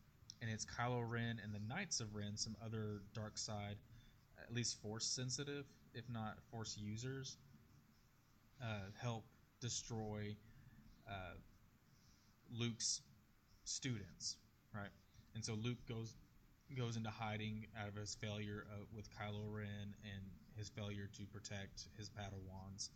[0.40, 3.76] and it's Kylo Ren and the Knights of Ren, some other dark side,
[4.42, 7.36] at least Force sensitive, if not Force users,
[8.60, 9.24] uh, help
[9.60, 10.34] destroy
[11.08, 11.34] uh,
[12.58, 13.00] Luke's
[13.64, 14.36] students,
[14.74, 14.90] right?
[15.34, 16.16] And so Luke goes
[16.76, 20.22] goes into hiding out of his failure uh, with Kylo Ren and
[20.56, 22.90] his failure to protect his Padawans.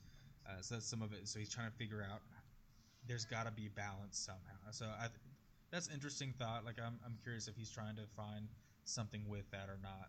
[0.46, 1.28] Uh, so that's some of it.
[1.28, 2.20] So he's trying to figure out
[3.08, 4.70] there's got to be balance somehow.
[4.70, 5.08] So I,
[5.70, 6.64] that's interesting thought.
[6.64, 8.48] Like I'm, I'm curious if he's trying to find
[8.84, 10.08] something with that or not.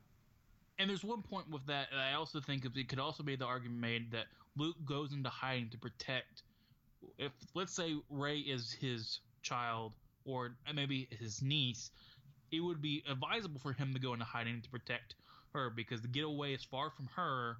[0.80, 3.82] And there's one point with that, I also think it could also be the argument
[3.82, 6.44] made that Luke goes into hiding to protect.
[7.18, 9.94] If let's say Rey is his child
[10.26, 11.90] or maybe his niece,
[12.52, 15.16] it would be advisable for him to go into hiding to protect
[15.54, 17.58] her because the getaway is far from her.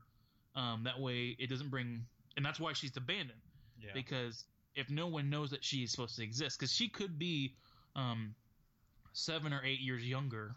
[0.56, 3.40] Um, that way, it doesn't bring, and that's why she's abandoned.
[3.82, 3.92] Yeah.
[3.94, 4.44] Because
[4.76, 7.54] if no one knows that she is supposed to exist, because she could be
[7.96, 8.36] um,
[9.14, 10.56] seven or eight years younger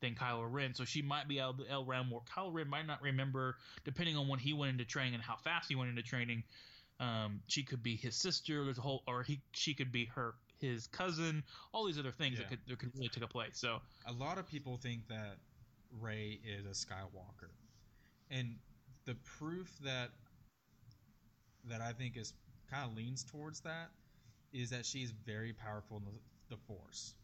[0.00, 2.22] than Kylo Ren, so she might be able to around more.
[2.36, 5.68] Kylo Ren might not remember, depending on when he went into training and how fast
[5.68, 6.44] he went into training.
[7.00, 8.64] Um, she could be his sister.
[8.64, 10.34] There's a whole, or he, she could be her
[10.64, 11.42] his cousin.
[11.72, 12.44] All these other things Yeah.
[12.44, 13.58] that could that could really take a place.
[13.58, 15.38] So a lot of people think that
[16.00, 17.50] Rey is a Skywalker,
[18.30, 18.56] and
[19.04, 20.10] the proof that
[21.68, 22.32] that I think is
[22.70, 23.90] kind of leans towards that
[24.52, 27.14] is that she's very powerful in the, the Force.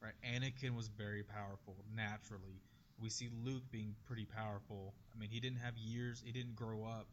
[0.00, 2.60] Right, Anakin was very powerful naturally.
[3.00, 4.94] We see Luke being pretty powerful.
[5.14, 6.22] I mean, he didn't have years.
[6.24, 7.08] He didn't grow up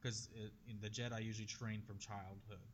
[0.00, 0.28] because
[0.80, 2.64] the Jedi usually train from childhood.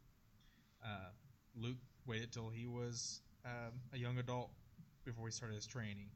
[0.85, 1.11] Uh,
[1.57, 4.51] Luke waited till he was um, a young adult
[5.05, 6.09] before he started his training.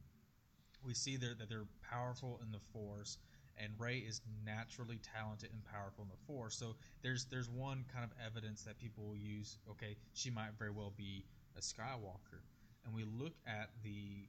[0.84, 3.18] We see there that they're powerful in the Force,
[3.57, 6.57] and Rey is naturally talented and powerful in the Force.
[6.57, 9.59] So there's there's one kind of evidence that people will use.
[9.70, 11.24] Okay, she might very well be
[11.57, 12.41] a Skywalker,
[12.84, 14.28] and we look at the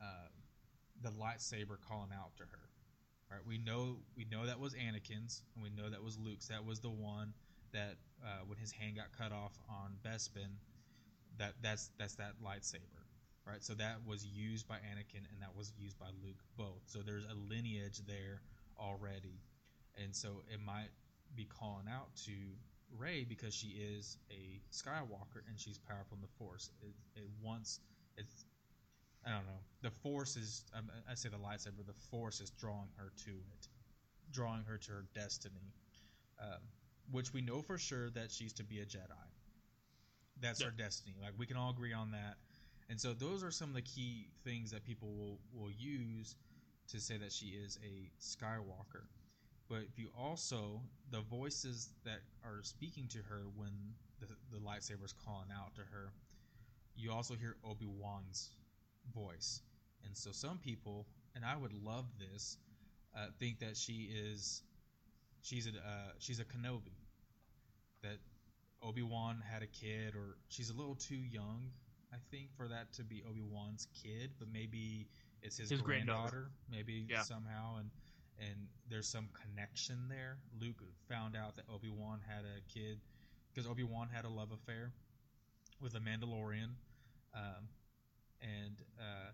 [0.00, 0.28] uh,
[1.02, 2.68] the lightsaber calling out to her.
[3.30, 6.48] Right, we know we know that was Anakin's, and we know that was Luke's.
[6.48, 7.32] That was the one
[7.72, 10.56] that uh, when his hand got cut off on Bespin,
[11.38, 13.04] that that's that's that lightsaber,
[13.46, 13.62] right?
[13.62, 16.82] So that was used by Anakin and that was used by Luke both.
[16.86, 18.42] So there's a lineage there
[18.78, 19.40] already,
[20.02, 20.90] and so it might
[21.34, 22.32] be calling out to
[22.96, 26.70] Rey because she is a Skywalker and she's powerful in the Force.
[26.80, 27.80] It, it wants
[28.16, 28.44] it's
[29.26, 29.60] I don't know.
[29.82, 31.86] The Force is um, I say the lightsaber.
[31.86, 33.68] The Force is drawing her to it,
[34.32, 35.72] drawing her to her destiny.
[36.40, 36.60] Um,
[37.10, 39.28] which we know for sure that she's to be a Jedi.
[40.40, 40.66] That's Yeah.
[40.66, 41.14] her destiny.
[41.20, 42.38] Like we can all agree on that.
[42.88, 46.36] And so those are some of the key things that people will, will use
[46.88, 49.06] to say that she is a Skywalker.
[49.68, 55.04] But if you also the voices that are speaking to her when the, the lightsaber
[55.04, 56.12] is calling out to her,
[56.96, 58.50] you also hear Obi Wan's
[59.14, 59.62] voice.
[60.04, 62.58] And so some people, and I would love this,
[63.16, 64.62] uh, think that she is
[65.42, 66.94] she's a uh, she's a Kenobi.
[68.02, 68.18] That
[68.82, 71.70] Obi Wan had a kid, or she's a little too young,
[72.12, 74.30] I think, for that to be Obi Wan's kid.
[74.38, 75.08] But maybe
[75.42, 76.18] it's his, His granddaughter.
[76.20, 76.50] granddaughter.
[76.70, 77.22] Maybe Yeah.
[77.22, 77.90] somehow, and
[78.40, 80.38] and there's some connection there.
[80.60, 83.00] Luke found out that Obi Wan had a kid
[83.52, 84.92] because Obi Wan had a love affair
[85.80, 86.70] with a Mandalorian,
[87.34, 87.68] um,
[88.40, 89.30] and uh,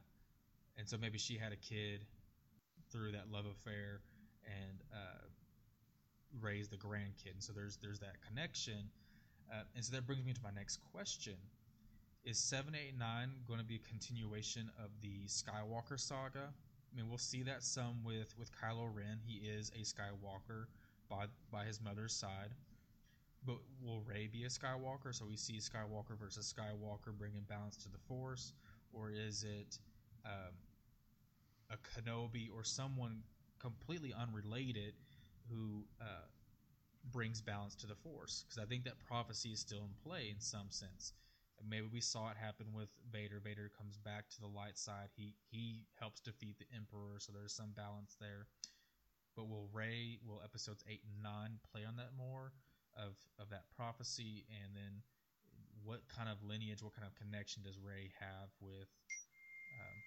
[0.78, 2.06] and so maybe she had a kid
[2.90, 4.00] through that love affair,
[4.46, 5.26] and uh,
[6.40, 7.32] raised the grandkid.
[7.32, 8.90] And so there's there's that connection,
[9.52, 11.34] uh, and so that brings me to my next question:
[12.24, 16.52] Is seven, eight, nine going to be a continuation of the Skywalker saga?
[16.92, 19.18] I mean, we'll see that some with with Kylo Ren.
[19.26, 20.66] He is a Skywalker
[21.08, 22.50] by by his mother's side.
[23.46, 25.14] But will Rey be a Skywalker?
[25.14, 28.54] So we see Skywalker versus Skywalker bringing balance to the Force,
[28.92, 29.78] or is it
[30.24, 30.54] um,
[31.70, 33.22] a Kenobi or someone
[33.58, 34.94] completely unrelated
[35.50, 36.04] who uh,
[37.12, 38.44] brings balance to the Force?
[38.46, 41.12] Because I think that prophecy is still in play in some sense.
[41.66, 43.40] Maybe we saw it happen with Vader.
[43.42, 45.08] Vader comes back to the light side.
[45.16, 48.46] He he helps defeat the Emperor, so there's some balance there.
[49.36, 52.52] But will Rey, will episodes eight and nine play on that more
[52.96, 55.02] of of that prophecy, and then
[55.84, 58.88] what kind of lineage, what kind of connection does Rey have with,
[59.78, 60.02] um,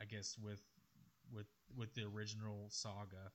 [0.00, 0.62] I guess with
[1.32, 1.46] with
[1.76, 3.32] with the original saga?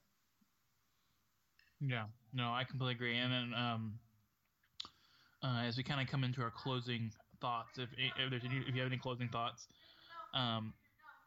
[1.80, 3.18] Yeah, no, I completely agree.
[3.18, 4.00] And then, um,
[5.44, 7.12] uh, as we kind of come into our closing
[7.42, 9.68] thoughts, if, if there's any, if you have any closing thoughts,
[10.34, 10.74] um,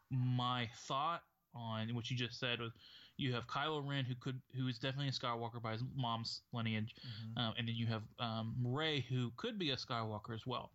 [0.09, 1.21] my thought
[1.53, 2.73] on what you just said was,
[3.17, 6.95] You have Kylo Ren, who could, who is definitely a Skywalker by his mom's lineage,
[6.95, 7.37] Mhm.
[7.37, 10.71] um, and then you have um, Rey, who could be a Skywalker as well.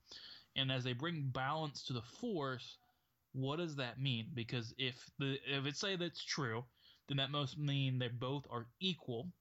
[0.56, 2.78] And as they bring balance to the Force,
[3.32, 4.30] what does that mean?
[4.34, 6.64] Because if the if it say that's true,
[7.08, 9.32] then that must mean they both are equal.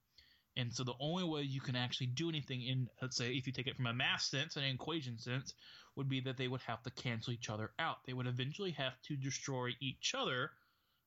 [0.56, 3.54] And so the only way you can actually do anything in, let's say, if you
[3.54, 5.54] take it from a math sense and an equation sense,
[5.95, 7.97] would be that they would have to cancel each other out.
[8.06, 10.51] They would eventually have to destroy each other.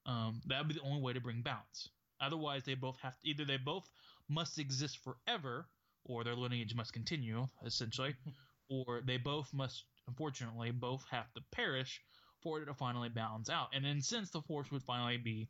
[0.05, 1.89] Um, that would be the only way to bring balance.
[2.21, 3.89] Otherwise, they both have to, either they both
[4.29, 5.69] must exist forever,
[6.05, 8.15] or their lineage must continue, essentially,
[8.69, 12.01] or they both must, unfortunately, both have to perish
[12.43, 13.69] for it to finally balance out.
[13.73, 15.49] And in a sense, the force would finally be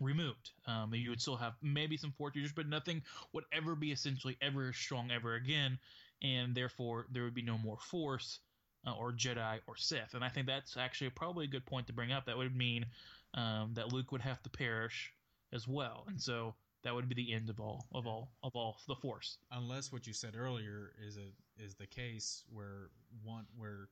[0.00, 0.50] removed.
[0.66, 4.36] Um, you would still have maybe some force users, but nothing would ever be essentially
[4.40, 5.78] ever strong ever again,
[6.22, 8.40] and therefore there would be no more force
[8.86, 10.14] uh, or Jedi or Sith.
[10.14, 12.26] And I think that's actually probably a good point to bring up.
[12.26, 12.86] That would mean
[13.34, 15.12] um, that Luke would have to perish
[15.52, 18.78] as well, and so that would be the end of all of all of all
[18.88, 19.38] the Force.
[19.52, 22.90] unless what you said earlier is a is the case where
[23.22, 23.88] one where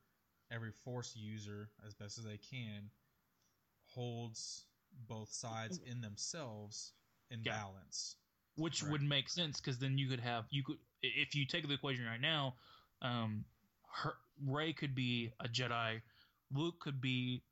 [0.51, 2.91] every force user as best as they can
[3.87, 4.65] holds
[5.09, 6.93] both sides in themselves
[7.31, 7.53] in Yeah.
[7.57, 8.17] balance
[8.57, 8.93] which Right.
[8.93, 12.05] would make sense because then you could have you could if you take the equation
[12.05, 12.59] right now,
[13.01, 13.47] um,
[13.91, 14.13] her,
[14.45, 16.03] Rey could be a Jedi,
[16.51, 17.43] Luke could be,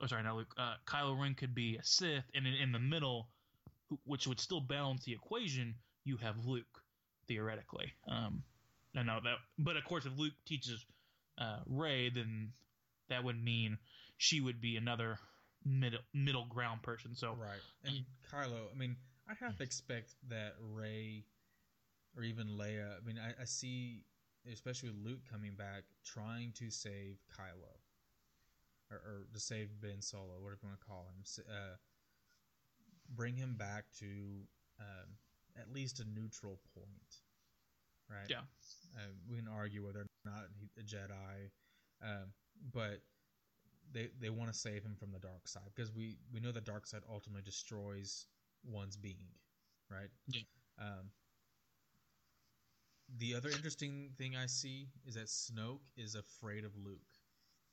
[0.00, 2.78] oh sorry, not Luke, uh, Kylo Ren could be a Sith, and in, in the
[2.78, 3.28] middle,
[3.88, 5.74] who- which would still balance the equation,
[6.04, 6.82] you have Luke
[7.26, 7.92] theoretically.
[8.06, 8.42] Um,
[8.94, 10.86] I know that, but of course, if Luke teaches
[11.36, 12.54] uh, Rey, then
[13.08, 13.78] that would mean
[14.16, 15.18] she would be another
[15.68, 17.14] middle middle ground person.
[17.14, 17.36] So.
[17.38, 17.60] Right.
[17.84, 18.96] And kylo i mean
[19.28, 21.24] i have to expect that rey
[22.16, 24.04] or even leia i mean i, I see
[24.52, 27.76] especially with luke coming back trying to save kylo.
[28.90, 31.44] Or, or to save ben solo whatever you want to call him.
[31.46, 31.76] Uh,
[33.14, 34.06] bring him back to
[34.80, 35.08] um,
[35.60, 37.20] at least a neutral point.
[38.08, 38.30] Right?
[38.30, 38.48] Yeah.
[38.96, 41.50] uh, we can argue whether or not he's a jedi.
[42.02, 42.32] Um,
[42.72, 43.02] but
[43.92, 46.60] they they want to save him from the dark side because we we know the
[46.60, 48.26] dark side ultimately destroys
[48.64, 49.30] one's being,
[49.90, 50.10] right?
[50.28, 50.42] Yeah.
[50.78, 51.10] Um,
[53.18, 57.00] the other interesting thing I see is that Snoke is afraid of Luke.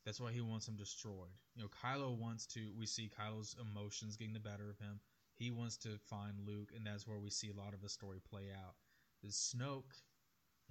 [0.05, 1.33] That's why he wants him destroyed.
[1.55, 2.71] You know, Kylo wants to.
[2.77, 4.99] We see Kylo's emotions getting the better of him.
[5.35, 8.19] He wants to find Luke, and that's where we see a lot of the story
[8.29, 8.75] play out.
[9.23, 10.03] Is Snoke?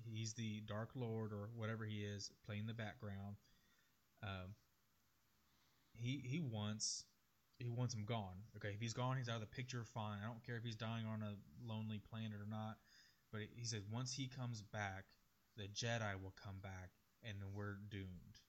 [0.05, 3.37] He's the Dark Lord or whatever he is, playing the background.
[4.23, 4.55] Um,
[5.97, 7.05] he he wants
[7.59, 8.37] he wants him gone.
[8.57, 9.85] Okay, if he's gone, he's out of the picture.
[9.85, 10.19] Fine.
[10.23, 11.35] I don't care if he's dying on a
[11.67, 12.77] lonely planet or not.
[13.33, 15.05] But he says once he comes back,
[15.57, 16.91] the Jedi will come back,
[17.23, 18.41] and we're doomed.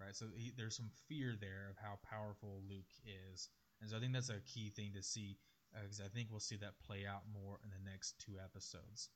[0.00, 0.14] Right.
[0.14, 3.48] So he, there's some fear there of how powerful Luke is,
[3.80, 5.38] and so I think that's a key thing to see
[5.82, 9.10] because I think we'll see that play out more in the next two episodes.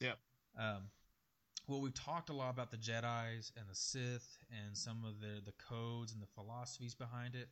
[0.00, 0.18] Yep.
[0.58, 0.90] Um,
[1.66, 5.40] well, we've talked a lot about the Jedi's and the Sith and some of the
[5.44, 7.48] the codes and the philosophies behind it.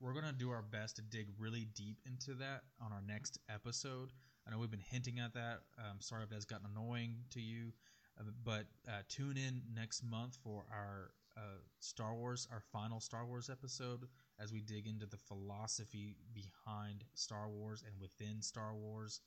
[0.00, 4.12] We're gonna do our best to dig really deep into that on our next episode.
[4.46, 5.60] I know we've been hinting at that.
[5.78, 7.72] Um, sorry if that's gotten annoying to you,
[8.20, 13.24] uh, but uh, tune in next month for our uh, Star Wars, our final Star
[13.24, 14.06] Wars episode,
[14.38, 19.20] as we dig into the philosophy behind Star Wars and within Star Wars.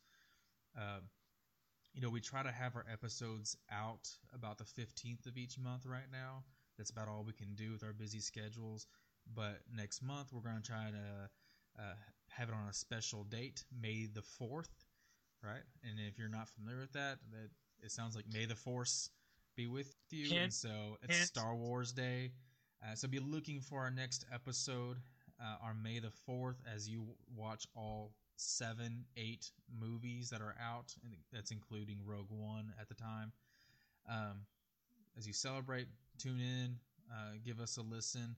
[0.77, 1.09] Um,
[1.97, 5.83] you know, we try to have our episodes out about the 15th of each month
[5.87, 6.43] right now.
[6.77, 8.85] That's about all we can do with our busy schedules.
[9.35, 11.95] But next month, we're going to try to uh,
[12.29, 14.69] have it on a special date, May the 4th,
[15.43, 15.63] right?
[15.83, 17.49] And if you're not familiar with that, that
[17.83, 19.09] it sounds like May the Force
[19.55, 20.29] be with you.
[20.29, 21.27] Hint, and so it's hint.
[21.27, 22.29] Star Wars Day.
[22.83, 24.97] Uh, so be looking for our next episode
[25.41, 30.93] uh, on May the 4th as you watch all seven, eight movies that are out,
[31.03, 33.31] and that's including Rogue One at the time.
[34.09, 34.45] Um,
[35.17, 36.77] as you celebrate, tune in,
[37.11, 38.35] uh, give us a listen.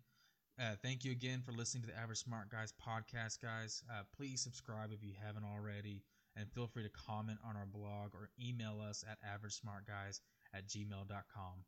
[0.59, 3.83] Uh, thank you again for listening to the Average Smart Guys podcast, guys.
[3.89, 6.03] Uh, please subscribe if you haven't already,
[6.35, 10.19] and feel free to comment on our blog or email us at averagesmartguys
[10.53, 11.63] at gmail.com.